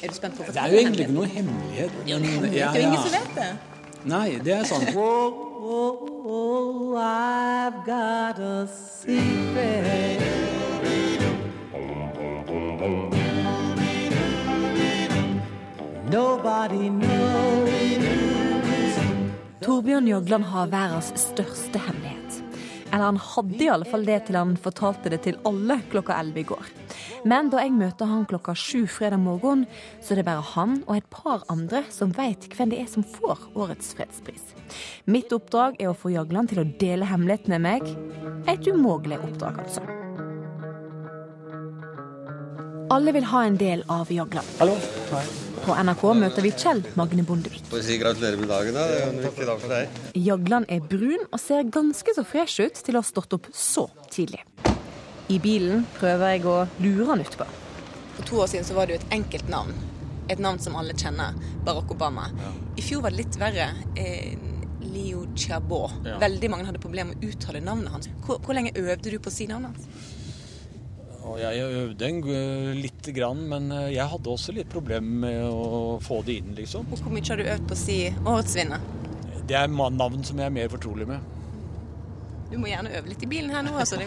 [0.04, 1.96] Er du spent på å Det er jo egentlig ikke noe hemmelighet.
[2.04, 3.79] Er det er jo ingen som vet det.
[4.08, 4.96] Nei, det er sant.
[4.96, 10.24] Oh, I've got a secret.
[16.10, 17.70] Nobody knows.
[19.62, 22.40] Torbjørn Jagland har verdens største hemmelighet.
[22.90, 26.42] Eller han hadde i alle fall det til han fortalte det til alle klokka 11
[26.42, 26.72] i går.
[27.28, 29.66] Men da jeg møter han klokka sju fredag morgen,
[30.04, 33.04] så er det bare han og et par andre som veit hvem det er som
[33.04, 34.54] får årets fredspris.
[35.10, 37.90] Mitt oppdrag er å få Jagland til å dele hemmeligheten med meg.
[38.48, 39.84] Et umulig oppdrag, altså.
[42.90, 44.58] Alle vil ha en del av Jagland.
[44.58, 44.80] Hallo.
[45.12, 45.28] Hei.
[45.60, 47.68] På NRK møter vi Kjell Magne Bondevik.
[47.70, 48.88] Får si gratulerer med dagen, da.
[48.90, 50.00] Det er en viktig dag for deg.
[50.18, 53.90] Jagland er brun og ser ganske så fresh ut til å ha stått opp så
[54.10, 54.42] tidlig.
[55.30, 57.46] I bilen prøver jeg å lure han utpå.
[58.18, 59.76] For to år siden så var det jo et enkelt navn.
[60.30, 61.38] Et navn som alle kjenner.
[61.66, 62.28] Barack Obama.
[62.78, 63.70] I fjor var det litt verre.
[63.94, 64.34] Eh,
[64.90, 66.00] Leo Chabot.
[66.06, 66.18] Ja.
[66.22, 68.10] Veldig mange hadde problemer med å uttale navnet hans.
[68.26, 70.16] Hvor, hvor lenge øvde du på å si navnet hans?
[71.38, 72.22] Jeg øvde en
[72.82, 76.90] lite grann, men eh, jeg hadde også litt problemer med å få det inn, liksom.
[76.90, 78.82] Hvor mye har du øvd på å si årets vinner?
[79.46, 81.38] Det er navn som jeg er mer fortrolig med.
[82.50, 84.00] Du må gjerne øve litt i bilen her nå, altså.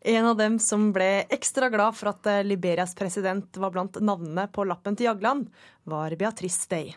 [0.00, 4.46] En av dem som ble ekstra glad for at eh, Liberias president var blant navnene
[4.48, 5.50] på lappen til Jagland,
[5.84, 6.94] var Beatrice Day.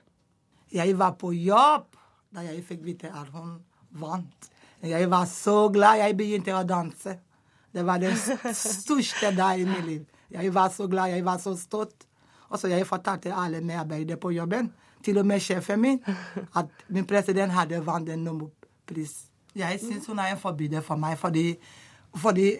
[0.72, 1.90] Jeg var på jobb
[2.34, 3.58] da jeg fikk vite at hun
[4.00, 4.48] vant.
[4.84, 7.18] Jeg var så glad jeg begynte å danse.
[7.76, 10.02] Det var den største dagen i mitt liv.
[10.34, 12.08] Jeg var så glad, jeg var så stolt.
[12.50, 14.72] Og så jeg fortalte alle medarbeidere på jobben,
[15.04, 16.00] til og med sjefen min,
[16.56, 18.24] at min president hadde vant en
[18.94, 19.30] Nobelpris.
[19.56, 21.56] Jeg syns hun er en forbilde for meg, fordi,
[22.16, 22.58] fordi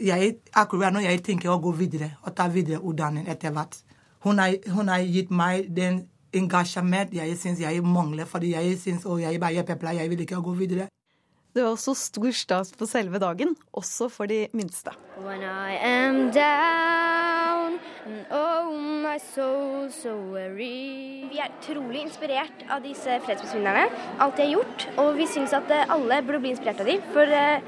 [0.00, 3.82] jeg, akkurat nå jeg tenker å gå videre og ta videre utdanning etter hvert
[4.24, 9.64] Hun har, gitt meg den engasjement jeg syns jeg mangler, fordi jeg syns jeg bare
[9.64, 10.88] pepla, jeg vil ikke gå videre.
[11.54, 14.90] Det var også stor stas på selve dagen, også for de minste.
[15.22, 22.82] When I am down and oh my soul so weary Vi er utrolig inspirert av
[22.82, 23.86] disse fredsprisvinnerne,
[24.18, 24.88] alt de har gjort.
[24.98, 27.06] Og vi syns at eh, alle burde bli inspirert av dem.
[27.14, 27.62] For eh,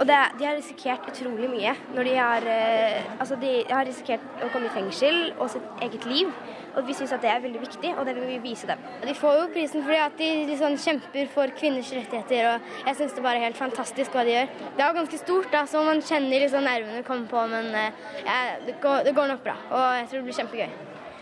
[0.00, 1.74] og det, de har risikert utrolig mye.
[1.92, 6.06] Når de har, eh, altså de har risikert å komme i fengsel og sitt eget
[6.08, 6.30] liv.
[6.70, 8.80] Og vi syns at det er veldig viktig, og det vil vi vise dem.
[9.02, 13.12] De får jo prisen fordi at de liksom kjemper for kvinners rettigheter, og jeg syns
[13.12, 14.52] det bare er helt fantastisk hva de gjør.
[14.78, 18.38] Det er ganske stort, da, så man kjenner liksom nervene komme på, men eh, ja,
[18.64, 19.58] det, går, det går nok bra.
[19.68, 20.70] Og jeg tror det blir kjempegøy.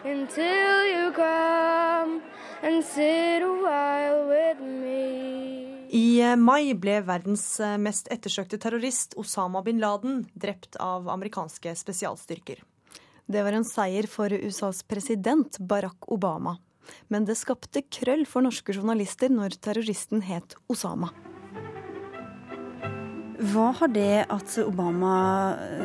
[0.04, 2.22] Until you come
[2.62, 5.67] and sit a while with me.
[5.88, 11.72] I eh, mai ble verdens eh, mest ettersøkte terrorist, Osama bin Laden, drept av amerikanske
[11.80, 12.60] spesialstyrker.
[13.28, 16.58] Det var en seier for USAs president Barack Obama.
[17.08, 21.10] Men det skapte krøll for norske journalister når terroristen het Osama.
[23.52, 25.12] Hva har det at Obama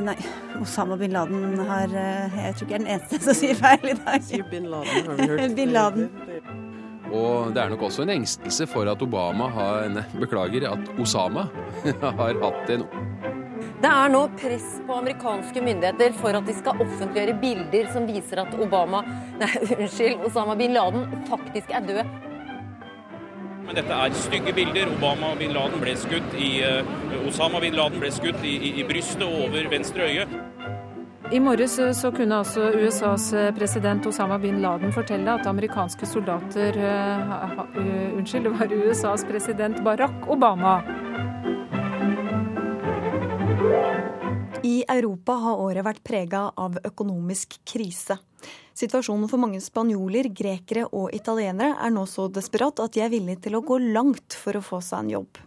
[0.01, 0.15] Nei,
[0.57, 3.93] Osama bin Laden har eh, Jeg tror ikke jeg er den eneste som sier feil
[3.93, 4.23] i dag.
[4.25, 5.55] Sier bin Laden, har vi hørt.
[5.61, 6.71] bin Laden.
[7.13, 11.45] Og det er nok også en engstelse for at Obama har nei, Beklager, at Osama
[12.19, 12.85] har hatt en
[13.83, 18.41] Det er nå press på amerikanske myndigheter for at de skal offentliggjøre bilder som viser
[18.43, 19.03] at Obama,
[19.41, 22.03] nei, unnskyld, Osama bin Laden faktisk er død.
[23.63, 24.89] Men dette er stygge bilder.
[24.97, 26.95] Obama bin Laden ble skutt i eh,
[27.29, 30.25] Osama bin Laden ble skutt i, i, i brystet og over venstre øye.
[31.33, 36.05] I morges eh, så kunne altså USAs eh, president Osama bin Laden fortelle at amerikanske
[36.05, 40.75] soldater ha, uh, Unnskyld, det var USAs president Barack Obama.
[44.61, 48.19] I Europa har året vært prega av økonomisk krise.
[48.77, 53.47] Situasjonen for mange spanjoler, grekere og italienere er nå så desperat at de er villige
[53.47, 55.41] til å gå langt for å få seg en jobb.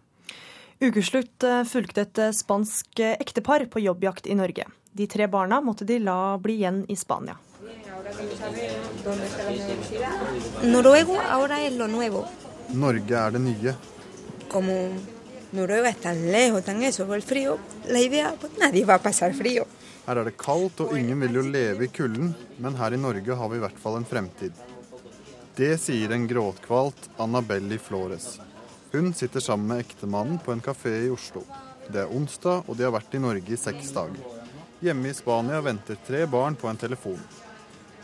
[0.82, 4.66] Ukeslutt fulgte et spansk ektepar på jobbjakt i Norge.
[4.97, 7.36] De tre barna måtte de la bli igjen i Spania.
[10.64, 12.24] Noruego ahora es lo nuevo,
[12.72, 13.74] Norge er det nye.
[14.49, 14.72] como
[15.53, 17.59] Noruega es tan lejos, tan eso, por el frío.
[17.88, 19.66] La idea, pues nadie va a pasar frío.
[20.07, 23.34] Her er det kaldt, og ingen vil jo leve i kulden, men her i Norge
[23.36, 24.53] har vi i hvert fall en fremtid.
[25.57, 28.38] Det sier en gråtkvalt Annabelli Flores.
[28.92, 31.42] Hun sitter sammen med ektemannen på en kafé i Oslo.
[31.88, 34.36] Det er onsdag, og de har vært i Norge i seks dager.
[34.81, 37.20] Hjemme i Spania venter tre barn på en telefon.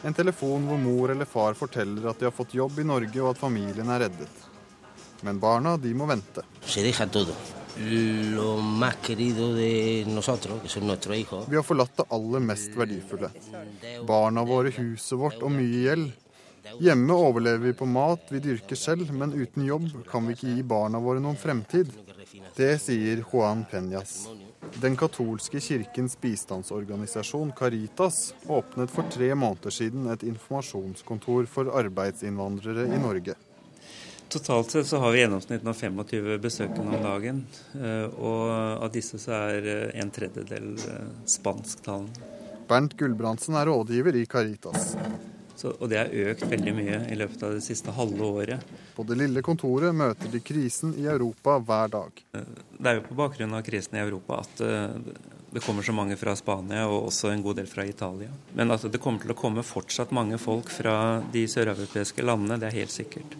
[0.03, 3.35] En telefon hvor mor eller far forteller at de har fått jobb i Norge og
[3.35, 4.47] at familien er reddet.
[5.23, 6.43] Men barna, de må vente.
[6.64, 7.35] Se deja todo.
[7.77, 11.47] Lo más querido de nosotros, que son nuestros hijos.
[11.49, 13.31] Vi har forlatt det aller mest verdifulle.
[14.07, 16.11] Barna våre, huset vårt og mye gjeld.
[16.81, 20.62] Hjemme overlever vi på mat vi dyrker selv, men uten jobb kan vi ikke gi
[20.62, 21.93] barna våre noen fremtid.
[22.57, 24.27] Det sier Juan Peñas.
[24.83, 33.01] Den katolske kirkens bistandsorganisasjon Caritas åpnet for tre måneder siden et informasjonskontor for arbeidsinnvandrere i
[33.03, 33.35] Norge.
[34.33, 37.43] Totalt sett så har vi gjennomsnitt av 25 besøkende om dagen.
[37.75, 38.49] eh, Og
[38.87, 42.31] av disse så er eh, en tredjedel eh, spansktalende.
[42.69, 44.95] Bernt Gulbrandsen er rådgiver i Caritas.
[45.63, 48.71] Så, og det har økt veldig mye i løpet av det siste halve året.
[48.97, 52.23] På det lille kontoret møter de krisen i Europa hver dag.
[52.33, 54.97] Det er jo på bakgrunn av krisen i Europa at eh,
[55.55, 58.33] det kommer så mange fra Spania og også en god del fra Italia.
[58.59, 60.97] Men at det kommer til å komme fortsatt mange folk fra
[61.31, 63.37] de søreuropeiske landene, det er helt sikkert.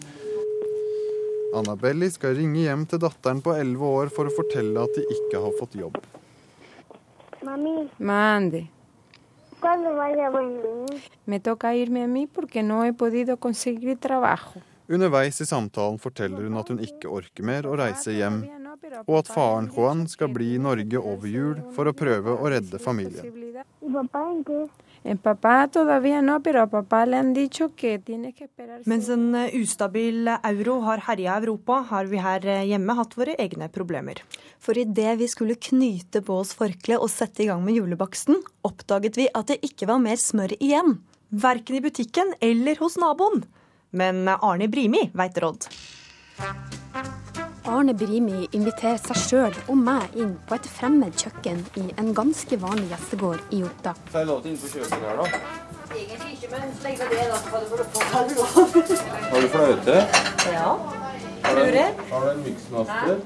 [1.59, 5.43] Annabelli skal ringe hjem til datteren på 11 år for å fortelle at de ikke
[5.43, 5.99] har fått jobb.
[7.43, 8.63] Mami, Mande.
[9.63, 11.01] ¿Cuándo vaya a venir?
[11.25, 14.59] Me toca irme a mí porque no he podido conseguir trabajo.
[14.89, 18.41] Underveis i samtalen forteller hun at hun ikke orker mer å reise hjem,
[19.07, 22.81] og at faren Juan skal bli i Norge over jul for å prøve å redde
[22.83, 23.23] familien.
[25.05, 25.09] ¿Y papá en qué?
[25.09, 28.81] El papá todavía no, pero a papá le han dicho que tiene que esperar.
[28.85, 33.35] Mens en eh, ustabil euro har herja Europa, har vi her eh, hjemme hatt våre
[33.37, 34.23] egne problemer.
[34.59, 39.17] For idet vi skulle knyte på oss forkleet og sette i gang med julebaksten, oppdaget
[39.17, 41.01] vi at det ikke var mer smør igjen.
[41.29, 43.45] Verken i butikken eller hos naboen.
[43.91, 45.67] Men eh, Arne Brimi veit råd.
[47.63, 52.57] Arne Brimi inviterer seg sjøl og meg inn på et fremmed kjøkken i en ganske
[52.59, 53.93] vanlig gjestegård i Otta.
[54.11, 55.69] Så jeg lov til inn på kjøkkenet her, da?
[55.93, 57.77] Egentlig ikke, men så lenge det er da, så kan du få
[59.29, 59.95] Har du fløyte?
[60.51, 60.67] Ja.
[61.45, 61.79] Har du
[62.11, 63.23] har du en miksmaster?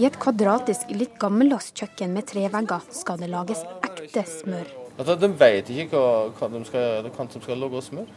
[0.00, 4.72] I et kvadratisk, litt gammeldags kjøkken med trevegger skal det lages ekte smør.
[4.96, 8.08] De vet ikke hva, hva de skal, hva som skal lage smør.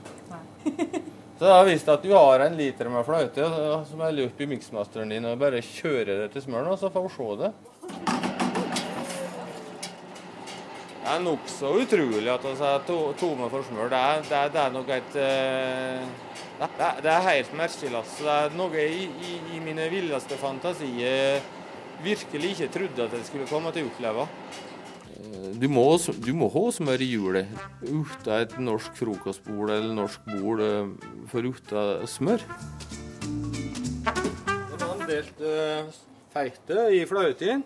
[1.37, 3.45] Så da visst at du har en liter med fløyte
[3.85, 7.03] som er løpt i miksmasteren din og bare kjører det til smøren, og så får
[7.05, 7.51] vi se det.
[10.97, 12.81] Det er nokså utrolig at vi er
[13.21, 13.91] tomme for smør.
[13.93, 16.09] Det er, det er, det er nok et eh,
[16.57, 17.93] det, er, det er helt merkelig.
[18.01, 18.25] Altså.
[18.25, 21.37] Det er noe i, i, i mine villeste fantasier
[22.03, 24.25] virkelig ikke trodde at jeg skulle komme til å oppleve.
[25.17, 25.83] Eh, Du må,
[26.21, 27.53] du må ha smør i hjulet.
[27.81, 30.91] Uten et norsk frokostbord eller norsk bord eh,
[31.31, 32.43] for uten smør.
[34.07, 35.89] Det var en delt uh,
[36.33, 37.63] feite i fløyten.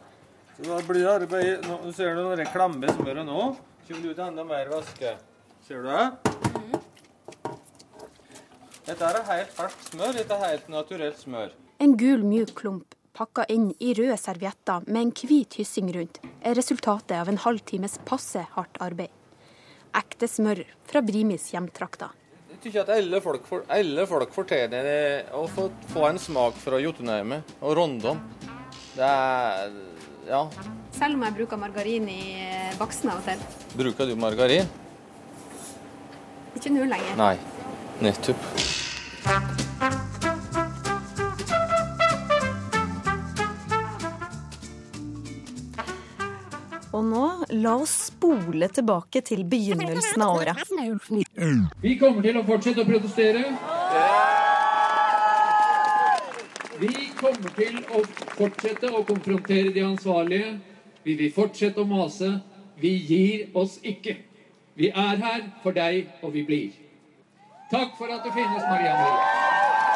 [0.55, 3.41] Så da blir det arbeid nå, Ser du når jeg klemmer smøret nå?
[3.87, 5.15] Kommer det ut enda mer væske.
[5.67, 6.05] Ser du det?
[8.87, 10.15] Dette er helt ferskt smør.
[10.17, 11.53] Dette er helt naturelt smør.
[11.81, 16.55] En gul, mjuk klump pakka inn i røde servietter med en hvit hyssing rundt, er
[16.57, 19.11] resultatet av en halv times passe hardt arbeid.
[19.97, 22.13] Ekte smør fra Brimis hjemtrakter.
[22.51, 27.55] Jeg syns at alle folk, alle folk fortjener å få, få en smak fra Jotunheimet
[27.59, 28.21] og Rondon.
[28.95, 29.73] Det er
[30.29, 30.43] Ja.
[30.93, 33.41] Selv om jeg bruker margarin i eh, baksten av og til.
[33.79, 34.69] Bruker du margarin?
[36.55, 37.17] Ikke nå lenger.
[37.17, 37.35] Nei.
[38.05, 39.67] Nettopp.
[47.11, 47.25] Nå,
[47.63, 50.63] la oss spole tilbake til begynnelsen av året.
[51.83, 53.43] Vi kommer til å fortsette å protestere.
[56.81, 58.01] Vi kommer til å
[58.37, 60.55] fortsette å konfrontere de ansvarlige.
[61.05, 62.31] Vi vil fortsette å mase.
[62.81, 64.17] Vi gir oss ikke.
[64.79, 66.71] Vi er her for deg, og vi blir.
[67.71, 69.90] Takk for at du finnes, Maria Marie.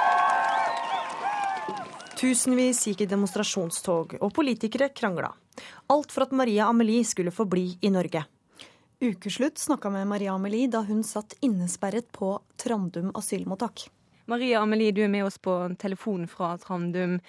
[2.26, 5.28] Tusenvis gikk i demonstrasjonstog, og politikere krangla.
[5.94, 8.24] Alt for at Maria Amelie skulle få bli i Norge.
[8.98, 13.86] Ukeslutt snakka med Maria Amelie da hun satt innesperret på Trandum asylmottak.
[14.26, 17.20] Maria Amelie, du er med oss på telefon fra Trandum.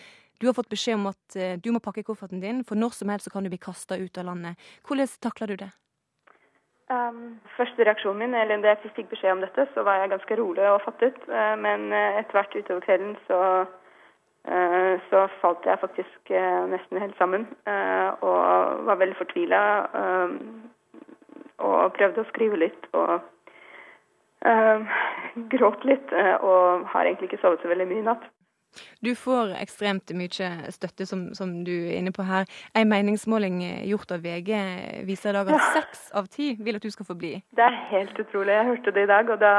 [0.40, 3.12] Du har fått beskjed om at eh, du må pakke kofferten din, for når som
[3.12, 4.68] helst kan du bli kasta ut av landet.
[4.88, 5.72] Hvordan takler du det?
[6.88, 10.40] Um, første reaksjonen min, eller da jeg fikk beskjed om dette, så var jeg ganske
[10.40, 11.20] rolig og fattet.
[11.28, 13.82] Uh, men uh, etter hvert utover kvelden så eh,
[15.10, 19.62] så falt jeg faktisk eh, nesten helt sammen eh, og var veldig fortvila.
[20.00, 20.36] eh,
[21.66, 23.14] og prøvde å skrive litt og
[24.44, 24.96] eh,
[25.54, 26.12] gråt litt.
[26.12, 28.26] eh, og har egentlig ikke sovet så veldig mye i natt.
[29.00, 32.44] Du får ekstremt mye støtte, som, som du er inne på her.
[32.76, 34.52] En meningsmåling gjort av VG
[35.08, 37.38] viser i dag at seks av ti vil at du skal få bli.
[37.56, 38.52] Det er helt utrolig.
[38.52, 39.54] Jeg hørte det i dag, og da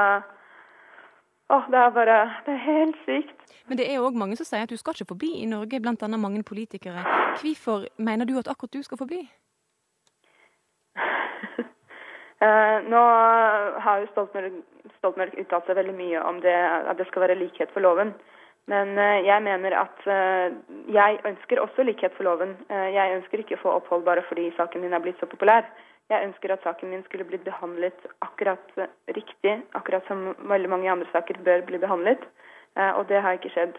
[1.50, 3.44] Åh, det er bare Det er helt sykt.
[3.68, 5.80] Men det er òg mange som sier at du skal ikke få bli i Norge,
[5.80, 6.08] bl.a.
[6.18, 7.04] mange politikere.
[7.42, 9.24] Hvorfor mener du at akkurat du skal få bli?
[12.38, 13.00] Eh, nå
[13.82, 14.60] har jo Stoltenberg,
[15.00, 18.12] Stoltenberg uttalt seg veldig mye om det, at det skal være likhet for loven.
[18.70, 20.56] Men eh, jeg mener at eh,
[20.94, 22.54] jeg ønsker også likhet for loven.
[22.70, 25.66] Eh, jeg ønsker ikke å få opphold bare fordi saken min er blitt så populær.
[26.08, 28.64] Jeg ønsker at saken min skulle blitt behandlet akkurat
[29.12, 32.24] riktig, akkurat som veldig mange andre saker bør bli behandlet.
[32.80, 33.76] Eh, og det har ikke skjedd.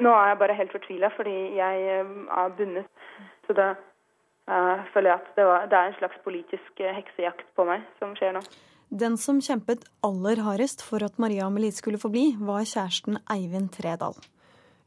[0.00, 3.06] Nå er jeg bare helt fortvila fordi jeg eh, er bundet.
[3.48, 7.66] Så da eh, føler jeg at det, var, det er en slags politisk heksejakt på
[7.66, 8.44] meg som skjer nå.
[8.90, 13.70] Den som kjempet aller hardest for at Maria Amelie skulle få bli, var kjæresten Eivind
[13.76, 14.18] Tredal.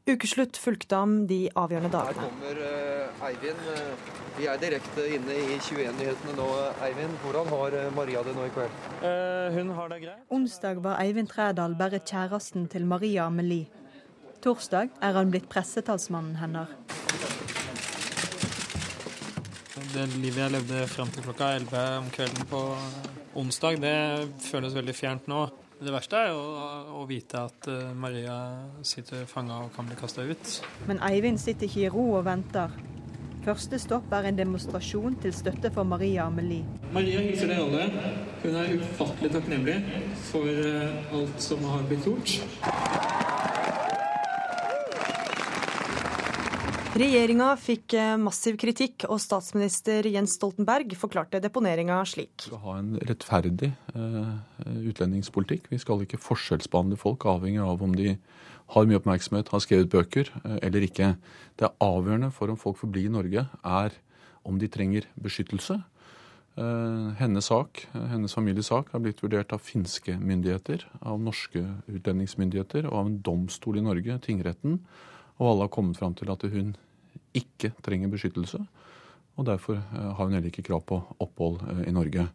[0.04, 2.26] Ukeslutt fulgte ham de avgjørende dagene.
[2.26, 3.62] Her kommer eh, Eivind.
[3.72, 6.48] Eh, Vi er direkte inne i 21-nyhetene nå.
[6.84, 8.82] Eivind, hvordan har eh, Maria det nå i kveld?
[9.54, 10.26] hun har det greit.
[10.28, 13.70] Onsdag var Eivind Trædal bare kjæresten til Maria Amelie.
[14.44, 16.68] Torsdag er han blitt pressetalsmannen hennes.
[19.94, 22.62] Det livet jeg levde fram til klokka 11 om kvelden på
[23.40, 23.96] onsdag, det
[24.50, 25.46] føles veldig fjernt nå.
[25.80, 26.42] Det verste er jo
[27.00, 28.36] å, vite at eh, Maria
[28.86, 30.52] sitter fanga og kan bli kasta ut.
[30.88, 32.72] Men Eivind sitter ikke i ro og venter.
[33.44, 36.64] Første stopp er en demonstrasjon til støtte for Maria Amelie.
[36.94, 38.14] Maria hilser dere alle.
[38.44, 39.76] Hun er ufattelig takknemlig
[40.30, 43.23] for eh, alt som har blitt gjort.
[46.94, 52.44] Regjeringa fikk eh, massiv kritikk, og statsminister Jens Stoltenberg forklarte deponeringa slik.
[52.44, 54.28] Vi skal ha en rettferdig eh,
[54.92, 55.66] utlendingspolitikk.
[55.72, 58.12] Vi skal ikke forskjellsbehandle folk avhengig av om de
[58.76, 61.08] har mye oppmerksomhet, har skrevet bøker eh, eller ikke.
[61.58, 63.98] Det avgjørende for om folk får bli i Norge, er
[64.46, 65.80] om de trenger beskyttelse.
[67.18, 72.98] Hennes sak, hennes families sak har blitt vurdert av finske myndigheter, av norske utlendingsmyndigheter og
[73.00, 74.78] av en domstol i Norge, tingretten.
[75.40, 76.76] Og alle har kommet fram til at hun
[77.36, 78.62] ikke trenger beskyttelse.
[79.34, 82.28] Og derfor eh, har hun heller ikke krav på opphold eh, i Norge.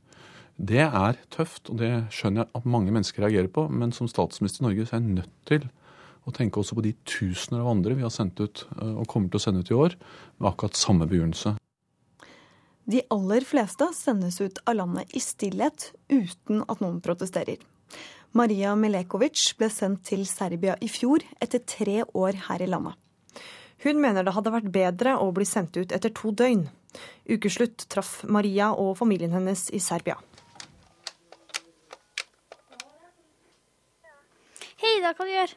[0.59, 3.69] Det er tøft, og det skjønner jeg at mange mennesker reagerer på.
[3.71, 5.69] Men som statsminister i Norge så er jeg nødt til
[6.27, 9.31] å tenke også på de tusener av andre vi har sendt ut eh, og kommer
[9.31, 9.97] til å sende ut i år,
[10.37, 11.55] med akkurat samme begrunnelse.
[12.89, 17.61] De aller fleste sendes ut av landet i stillhet uten at noen protesterer.
[18.33, 22.97] Maria Milekovic ble sendt til Serbia i fjor, etter tre år her i landet.
[23.83, 26.65] Hun mener det hadde vært bedre å bli sendt ut etter to døgn.
[27.29, 30.17] Ukeslutt traff Maria og familien hennes i Serbia.
[34.79, 35.55] Hei, da hva du gjør?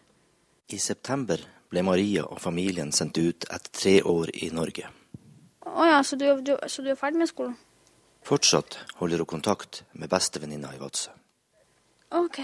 [0.72, 1.42] I september
[1.72, 4.90] ble Maria og familien sendt ut etter tre år i Norge.
[5.66, 7.56] Å ja, så du, du, så du er ferdig med skolen?
[8.26, 11.10] Fortsatt holder hun kontakt med bestevenninna i Vadsø.
[12.18, 12.42] OK.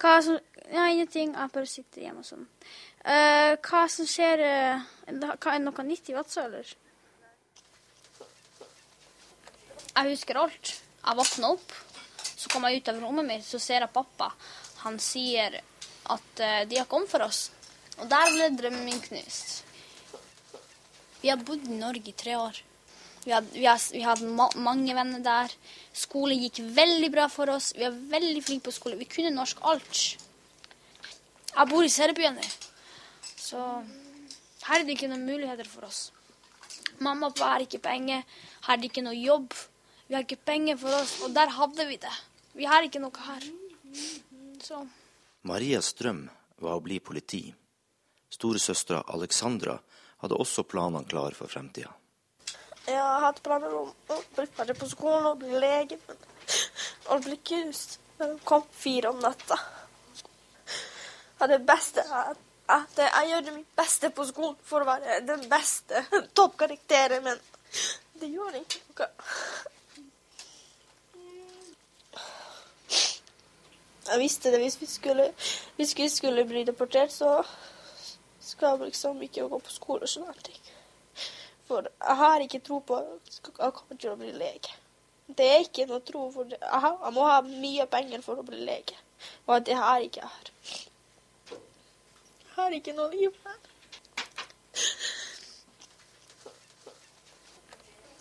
[0.00, 0.40] Hva som
[0.72, 1.34] Ja, ingenting.
[1.36, 2.46] Jeg bare sitter hjemme og sånn.
[3.04, 6.70] Eh, hva som skjer uh, hva, Er det noe nytt i Vadsø, eller?
[9.94, 10.70] Jeg husker alt.
[11.04, 11.74] Jeg våkna opp,
[12.24, 14.30] så kom jeg ut av rommet mitt, så ser jeg pappa.
[14.86, 17.50] Han sier at uh, de har kommet for oss.
[18.00, 19.60] Og der ble drømmen min knust.
[21.20, 22.64] Vi har bodd i Norge i tre år.
[23.24, 23.52] Vi hadde,
[23.92, 25.52] vi ma mange venner der.
[25.92, 27.74] Skole gikk veldig bra for oss.
[27.76, 28.96] Vi er veldig flinke på skole.
[29.00, 30.04] Vi kunne norsk alt.
[31.54, 32.44] Jeg bor i Serbia nå,
[33.44, 33.60] så
[34.64, 36.08] her er det ikke noen muligheter for oss.
[37.04, 38.22] Mamma og pappa har ikke penger.
[38.64, 39.52] Her er det ikke noe jobb.
[40.08, 42.12] Vi har ikke penger for oss, og der hadde vi det.
[42.54, 43.44] Vi har ikke noe her.
[44.64, 44.80] Så
[45.44, 46.22] Marias drøm
[46.64, 47.42] var å bli politi.
[48.32, 49.76] Storesøstera Alexandra
[50.22, 51.92] hadde også planene klare for fremtida.
[52.84, 57.98] Jeg har hatt planer om å bli ferdig på skolen og bli lege, men bli
[58.32, 59.58] de kom fire om natta.
[61.40, 62.36] er det beste er
[62.72, 66.04] at jeg gjør mitt beste på skolen for å være den beste
[66.36, 67.40] toppkarakteren, men
[68.20, 69.08] det gjør ikke noe.
[74.04, 75.30] Jeg visste det hvis vi skulle,
[75.76, 77.38] hvis vi skulle bli deportert, så
[78.40, 80.60] skal jeg liksom ikke gå på skole og sånne ting.
[81.68, 84.74] For jeg har ikke tro på at jeg kommer til å bli lege.
[85.26, 86.58] Det er ikke noe tro, for det.
[86.60, 88.98] jeg, må ha mye penger for å bli lege.
[89.48, 90.50] Og det har ikke jeg her.
[90.60, 90.93] Jeg
[92.56, 93.60] har ikke noe liv her.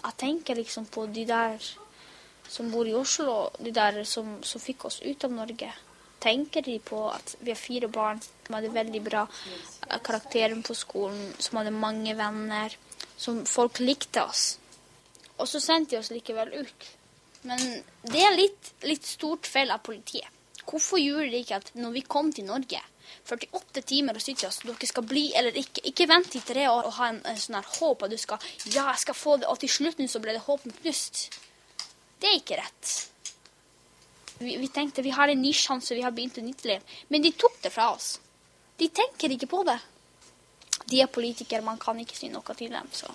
[0.04, 1.64] Jeg tenker liksom på de der
[2.54, 5.72] som bor i Oslo, de der som, som fikk oss ut av Norge.
[6.24, 9.24] Tenker de på at vi har fire barn som hadde veldig bra
[10.04, 12.76] karakterer på skolen, som hadde mange venner,
[13.18, 14.44] som folk likte oss?
[15.40, 16.90] Og så sendte de oss likevel ut.
[17.48, 17.60] Men
[18.08, 20.28] det er litt, litt stort feil av politiet.
[20.64, 22.80] Hvorfor gjorde de ikke at når vi kom til Norge,
[23.30, 25.86] 48 timer og sier til dere skal bli eller ikke.
[25.92, 28.44] Ikke vent i tre år og ha en, en sånn her håp at du skal
[28.66, 31.26] Ja, jeg skal få det, og til slutten så ble det håpen knust.
[32.20, 32.94] Det er ikke rett.
[34.40, 36.96] Vi, vi tenkte vi har en ny sjanse, vi har begynt et nytt liv.
[37.10, 38.16] Men de tok det fra oss.
[38.80, 39.78] De tenker ikke på det.
[40.90, 42.90] De er politikere, man kan ikke si noe til dem.
[42.92, 43.12] Så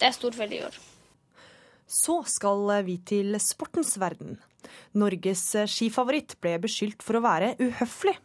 [0.00, 0.78] det er stort feil de gjør.
[1.92, 4.38] Så skal vi til sportens verden.
[4.96, 8.16] Norges skifavoritt ble beskyldt for å være uhøflig.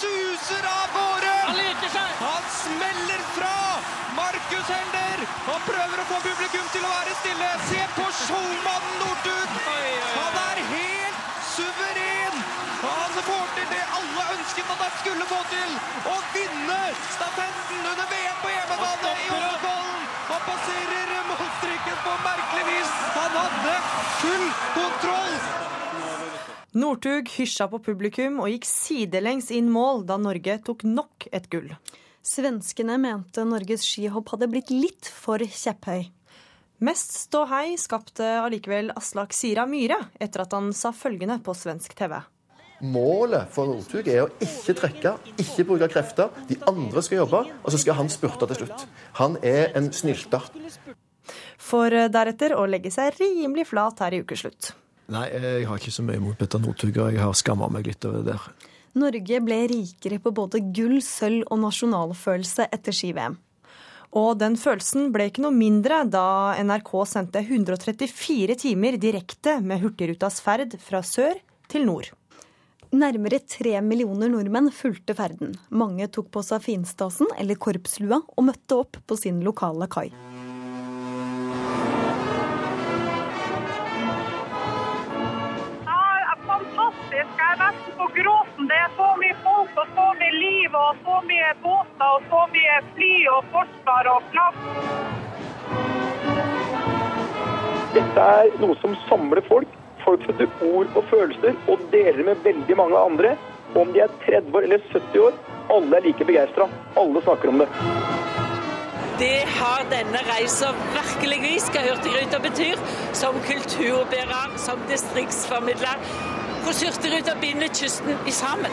[0.00, 1.32] Suser av gårde!
[1.46, 2.10] Han leker seg!
[2.20, 3.56] Han smeller fra!
[4.16, 5.22] Markus Helder!
[5.46, 7.50] Han prøver å få publikum til å være stille.
[7.70, 9.58] Se på showmannen Northug!
[10.16, 11.20] Han er helt
[11.52, 12.40] suveren!
[12.80, 15.74] Han får til det alle ønsket at han skulle få til!
[16.14, 16.80] Å vinne
[17.16, 20.08] stafetten under VM på hjemmebane i Holmenkollen!
[20.30, 22.96] Han passerer målstreken på merkelig vis!
[23.18, 23.76] Han hadde
[24.22, 24.48] full
[24.78, 25.79] kontroll!
[26.70, 31.72] Northug hysja på publikum og gikk sidelengs inn mål da Norge tok nok et gull.
[32.22, 36.04] Svenskene mente Norges skihopp hadde blitt litt for kjepphøy.
[36.86, 42.14] Mest ståhei skapte allikevel Aslak Sira Myhre etter at han sa følgende på svensk TV.
[42.86, 46.30] Målet for Northug er å ikke trekke, ikke bruke krefter.
[46.46, 48.86] De andre skal jobbe, og så skal han spurte til slutt.
[49.18, 50.46] Han er en snylter.
[51.58, 54.70] For deretter å legge seg rimelig flat her i ukeslutt.
[55.10, 58.22] Nei, jeg har ikke så mye mot Petter Northug, jeg har skamma meg litt over
[58.22, 58.44] det der.
[59.00, 63.36] Norge ble rikere på både gull, sølv og nasjonalfølelse etter ski-VM.
[64.18, 70.40] Og den følelsen ble ikke noe mindre da NRK sendte 134 timer direkte med Hurtigrutas
[70.42, 71.38] ferd fra sør
[71.70, 72.10] til nord.
[72.90, 75.54] Nærmere tre millioner nordmenn fulgte ferden.
[75.70, 80.08] Mange tok på seg finstasen eller korpslua og møtte opp på sin lokale kai.
[88.70, 92.42] Det er så mye folk og så mye liv og så mye båter og så
[92.52, 94.60] mye fly og forsvar og flagg.
[97.96, 99.74] Dette er noe som samler folk.
[100.04, 103.34] Folk setter ord og følelser og deler med veldig mange andre.
[103.74, 105.42] Om de er 30 år eller 70 år,
[105.74, 106.70] alle er like begeistra.
[107.02, 107.68] Alle snakker om det.
[109.18, 112.78] Det har denne reisa virkelig vist hva Hurtigruta betyr.
[113.18, 116.38] Som kulturbærer, som distriktsformidler.
[116.60, 118.70] Hvordan Hurtigruta binder kysten sammen.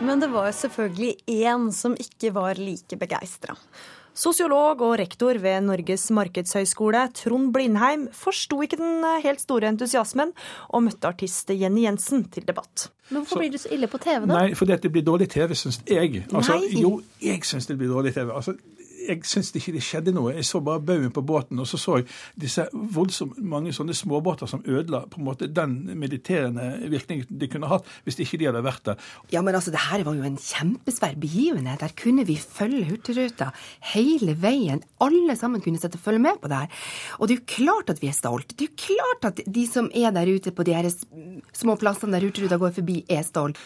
[0.00, 3.56] Men det var selvfølgelig én som ikke var like begeistra.
[4.16, 10.32] Sosiolog og rektor ved Norges markedshøgskole, Trond Blindheim, forsto ikke den helt store entusiasmen,
[10.68, 12.88] og møtte artist Jenny Jensen til debatt.
[13.10, 14.34] Men hvorfor blir det så ille på TV, da?
[14.34, 16.24] Nei, fordi det blir dårlig TV, syns jeg.
[16.34, 16.82] Altså, Nei.
[16.82, 18.30] jo, jeg syns det blir dårlig TV.
[18.34, 18.56] Altså,
[19.08, 20.34] jeg syns ikke det skjedde noe.
[20.36, 22.08] Jeg så bare baugen på båten, og så så jeg
[22.40, 27.70] disse voldsomt mange sånne småbåter som ødela på en måte den mediterende virkningen de kunne
[27.70, 29.08] hatt hvis ikke de hadde vært der.
[29.32, 31.82] Ja, men altså, det her var jo en kjempesvær begivenhet.
[31.82, 33.50] Der kunne vi følge Hurtigruta
[33.92, 34.82] hele veien.
[35.00, 36.86] Alle sammen kunne sette følge med på det her.
[37.18, 38.54] Og det er jo klart at vi er stolt.
[38.56, 40.90] Det er jo klart at de som er der ute på de her
[41.56, 43.60] små plassene der Hurtigruta går forbi, er stolt.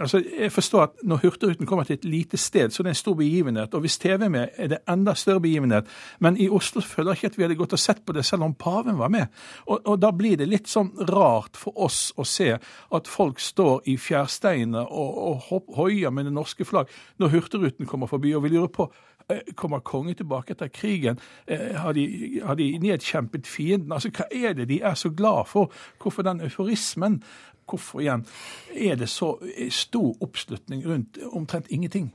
[0.00, 3.02] Altså, jeg forstår at når Hurtigruten kommer til et lite sted, så er det en
[3.02, 3.74] stor begivenhet.
[3.74, 5.88] Og hvis TV er med, er det enda større begivenhet.
[6.18, 8.46] Men i Oslo føler jeg ikke at vi hadde gått og sett på det selv
[8.46, 9.32] om paven var med.
[9.66, 13.88] Og, og da blir det litt sånn rart for oss å se at folk står
[13.90, 15.18] i fjærsteinene og,
[15.52, 18.34] og hoier med det norske flagg når Hurtigruten kommer forbi.
[18.36, 18.88] Og vi lurer på
[19.28, 21.18] eh, Kommer kongen tilbake etter krigen?
[21.46, 22.06] Eh, Har de,
[22.44, 23.92] har de nedkjempet fienden?
[23.92, 25.72] Altså, Hva er det de er så glad for?
[26.02, 27.22] Hvorfor den euforismen?
[27.66, 28.22] Hvorfor igjen
[28.70, 29.32] er det så
[29.70, 32.12] stor oppslutning rundt omtrent ingenting?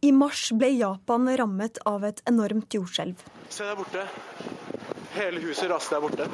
[0.00, 3.22] I mars ble Japan rammet av et enormt jordskjelv.
[3.50, 4.04] Se der borte.
[5.16, 6.28] Hele huset raste der borte.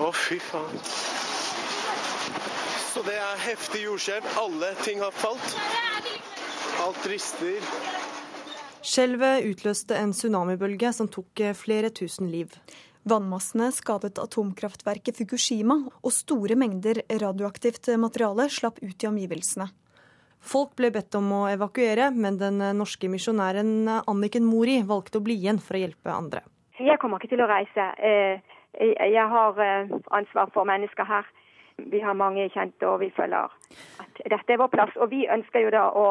[0.00, 0.78] Å, fy faen.
[2.92, 4.30] Så det er heftig jordskjelv.
[4.40, 5.58] Alle ting har falt.
[6.86, 7.60] Alt rister.
[8.80, 12.56] Skjelvet utløste en tsunamibølge som tok flere tusen liv.
[13.04, 19.68] Vannmassene skadet atomkraftverket Fukushima, og store mengder radioaktivt materiale slapp ut i omgivelsene.
[20.42, 25.36] Folk ble bedt om å evakuere, men den norske misjonæren Anniken Mori valgte å bli
[25.38, 26.42] igjen for å hjelpe andre.
[26.82, 27.92] Jeg kommer ikke til å reise.
[28.02, 28.42] Eh,
[29.12, 31.26] Jeg har eh, ansvar for mennesker her.
[31.92, 33.52] Vi har mange kjente, og vi føler
[34.02, 34.94] at dette er vår plass.
[34.96, 36.06] Og vi ønsker jo da å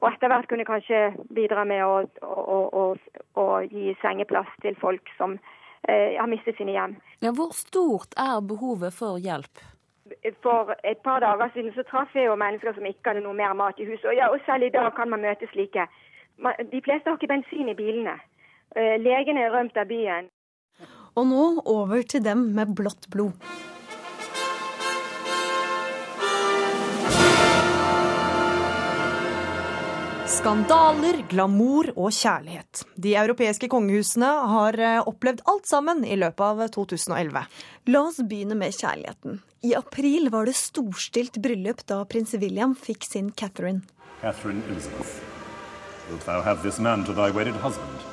[0.00, 1.00] og etter hvert kunne kanskje
[1.36, 2.84] bidra med å, å, å,
[3.36, 6.94] å gi sengeplass til folk som eh, har mistet sine hjem.
[7.20, 9.60] Ja, hvor stort er behovet for hjelp?
[10.42, 13.54] For et par dager siden så traff jeg jo mennesker som ikke hadde noe mer
[13.56, 14.04] mat i huset.
[14.04, 15.86] Og, ja, og selv i dag kan man møte slike.
[16.72, 18.18] De fleste har ikke bensin i bilene.
[18.76, 20.28] Eh, legene er rømt av byen.
[21.16, 23.32] Og nå over til dem med blått blod.
[30.30, 32.84] Skandaler, glamour og kjærlighet.
[32.94, 37.42] De europeiske kongehusene har eh, opplevd alt sammen i løpet av 2011.
[37.90, 39.40] La oss begynne med kjærligheten.
[39.66, 43.82] I april var det storstilt bryllup da prins William fikk sin Catherine.
[44.20, 45.18] Catherine Elizabeth,
[46.08, 48.06] wilt thou have this man to thy wedded husband,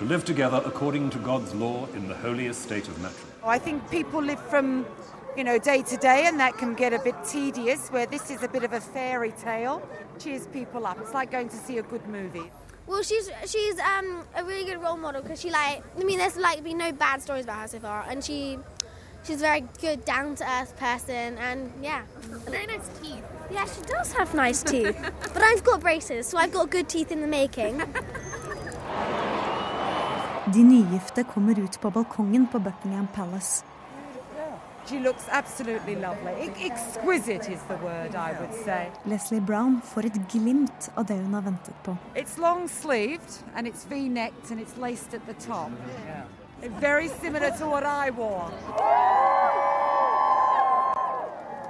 [0.00, 3.46] to live together according to God's law in the holiest state of matrimony?
[3.46, 4.84] I think people live from
[5.36, 7.88] you know, day to day, and that can get a bit tedious.
[7.88, 9.82] Where this is a bit of a fairy tale,
[10.18, 10.98] cheers people up.
[11.00, 12.50] It's like going to see a good movie.
[12.86, 16.36] Well, she's she's um, a really good role model because she like I mean, there's
[16.36, 18.58] like been no bad stories about her so far, and she
[19.24, 22.02] she's a very good, down to earth person, and yeah,
[22.48, 23.24] very nice teeth.
[23.50, 24.96] Yeah, she does have nice teeth,
[25.34, 27.82] but I've got braces, so I've got good teeth in the making.
[30.52, 33.64] De nygifte kommer ut på balkongen på Buckingham Palace.
[34.90, 36.50] She looks absolutely lovely.
[36.58, 38.90] Exquisite is the word I would say.
[39.06, 41.96] Leslie Brown får et glimt av det hun har ventet på.
[42.16, 45.70] It's long sleeved and it's V-necked and it's laced at the top.
[46.80, 48.50] Very similar to what I wore.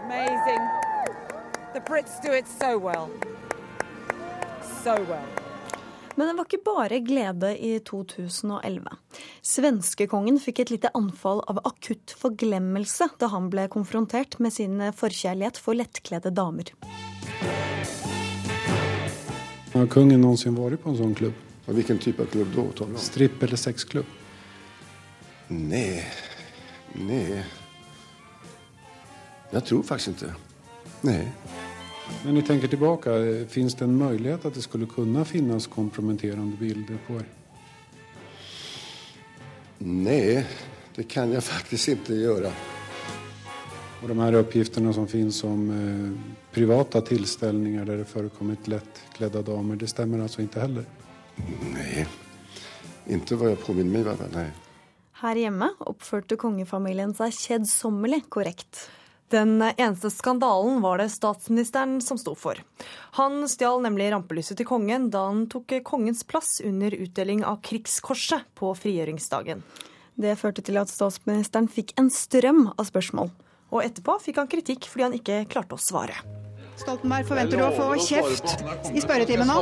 [0.07, 0.63] Amazing.
[1.75, 3.11] The Brits do it so well.
[4.83, 5.50] So well.
[6.17, 8.89] Men det var ikke bare glede i 2011.
[9.47, 15.61] Svenskekongen fikk et lite anfall av akutt forglemmelse da han ble konfrontert med sin forkjærlighet
[15.61, 16.75] for lettkledde damer.
[19.71, 21.47] Har kongen noensinne vært på en sånn klubb?
[21.71, 22.65] Hvilken type klubb da?
[22.81, 22.97] Tom?
[22.99, 24.09] Stripp- eller sexklubb?
[25.51, 26.03] Nei
[26.95, 27.43] Nei
[29.51, 30.35] Jeg tror faktisk ikke.
[31.07, 31.23] Nei.
[32.25, 33.13] Når ni tenker tilbake,
[33.49, 37.37] fins det en mulighet at det skulle kunne finnes kompromitterende bilder på dere?
[39.81, 40.43] Nei,
[40.97, 42.53] det kan jeg faktisk ikke gjøre.
[44.01, 49.81] Og de her oppgiftene som finnes om eh, private tilstelninger der det forekommet lettkledde damer,
[49.81, 50.89] det stemmer altså ikke heller?
[51.73, 52.07] Nei,
[53.17, 54.25] ikke hva jeg påminner meg.
[54.37, 54.49] Nei.
[55.21, 58.87] Her hjemme oppførte kongefamilien seg kjedsommelig korrekt.
[59.31, 62.59] Den eneste skandalen var det statsministeren som sto for.
[63.15, 68.49] Han stjal nemlig rampelyset til kongen da han tok kongens plass under utdeling av Krigskorset
[68.59, 69.63] på frigjøringsdagen.
[70.19, 73.31] Det førte til at statsministeren fikk en strøm av spørsmål.
[73.71, 76.19] Og etterpå fikk han kritikk fordi han ikke klarte å svare.
[76.81, 79.57] Stoltenberg, forventer du å få kjeft i spørretimen nå?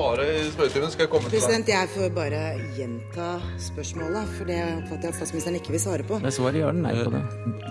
[1.28, 2.42] President, jeg får bare
[2.76, 3.28] gjenta
[3.68, 6.20] spørsmålet, for det oppfatter jeg at statsministeren ikke vil svare på.
[6.22, 7.22] Det svaret gjør den nei på det.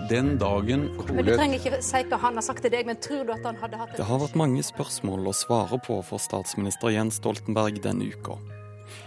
[0.08, 3.26] Den dagen Men Du trenger ikke si hva han har sagt til deg, men tror
[3.28, 6.94] du at han hadde hatt Det har vært mange spørsmål å svare på for statsminister
[6.94, 8.38] Jens Stoltenberg denne uka.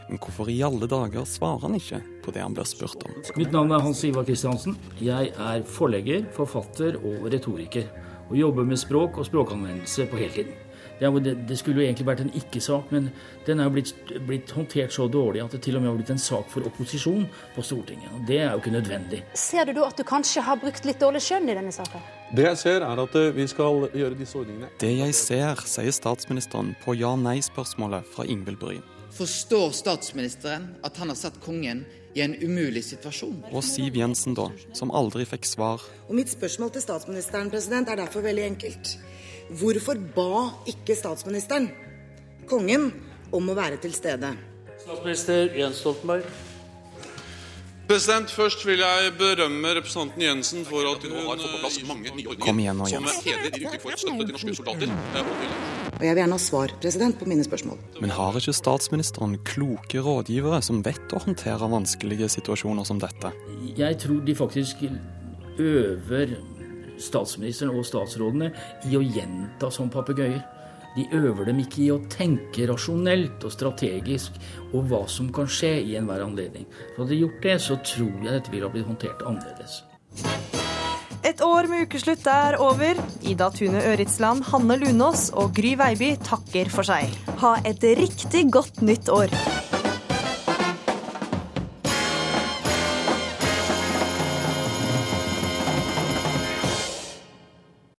[0.10, 3.18] Men hvorfor i alle dager svarer han ikke på det han blir spurt om?
[3.40, 4.76] Mitt navn er Hans Ivar Kristiansen.
[5.02, 7.88] Jeg er forlegger, forfatter og retoriker.
[8.32, 10.54] Og jobber med språk og språkanvendelse på heltid.
[11.02, 13.08] Det, det, det skulle jo egentlig vært en ikke-sak, men
[13.48, 13.92] den er jo blitt,
[14.28, 17.26] blitt håndtert så dårlig at det til og med har blitt en sak for opposisjon
[17.56, 18.12] på Stortinget.
[18.14, 19.24] Og det er jo ikke nødvendig.
[19.34, 22.06] Ser du da at du kanskje har brukt litt dårlig skjønn i denne saken?
[22.38, 25.96] Det jeg ser, er at eh, vi skal gjøre disse ordningene Det jeg ser, sier
[25.96, 28.86] statsministeren på ja-nei-spørsmålet fra Ingvild Bryn.
[29.12, 31.82] Forstår statsministeren at han har satt kongen
[32.16, 33.40] i en umulig situasjon?
[33.52, 35.84] Og Siv Jensen, da, som aldri fikk svar.
[36.10, 38.96] Og mitt spørsmål til statsministeren president, er derfor veldig enkelt.
[39.62, 41.72] Hvorfor ba ikke statsministeren
[42.48, 42.92] kongen
[43.32, 44.34] om å være til stede?
[44.82, 46.26] Statsminister Jens Stoltenberg.
[47.92, 52.14] President, Først vil jeg berømme representanten Jensen for at hun har fått på plass mange
[52.16, 55.81] nye ordninger Kom igjen nå, som er hedrer i uttrykk for støtte til norske soldater.
[56.02, 57.78] Og jeg vil gjerne ha svar president, på mine spørsmål.
[58.02, 63.30] Men har ikke statsministeren kloke rådgivere som vet å håndtere vanskelige situasjoner som dette?
[63.78, 64.82] Jeg tror de faktisk
[65.62, 66.34] øver
[67.02, 68.50] statsministeren og statsrådene
[68.90, 70.42] i å gjenta som papegøyer.
[70.96, 74.42] De øver dem ikke i å tenke rasjonelt og strategisk
[74.72, 76.66] og hva som kan skje i enhver anledning.
[76.96, 79.84] For hadde de gjort det, så tror jeg dette ville ha blitt håndtert annerledes.
[81.22, 82.98] Et år med ukeslutt er over.
[83.22, 87.14] Ida Tune Øritsland, Hanne Lunås og Gry Veiby takker for seg.
[87.44, 89.30] Ha et riktig godt nytt år.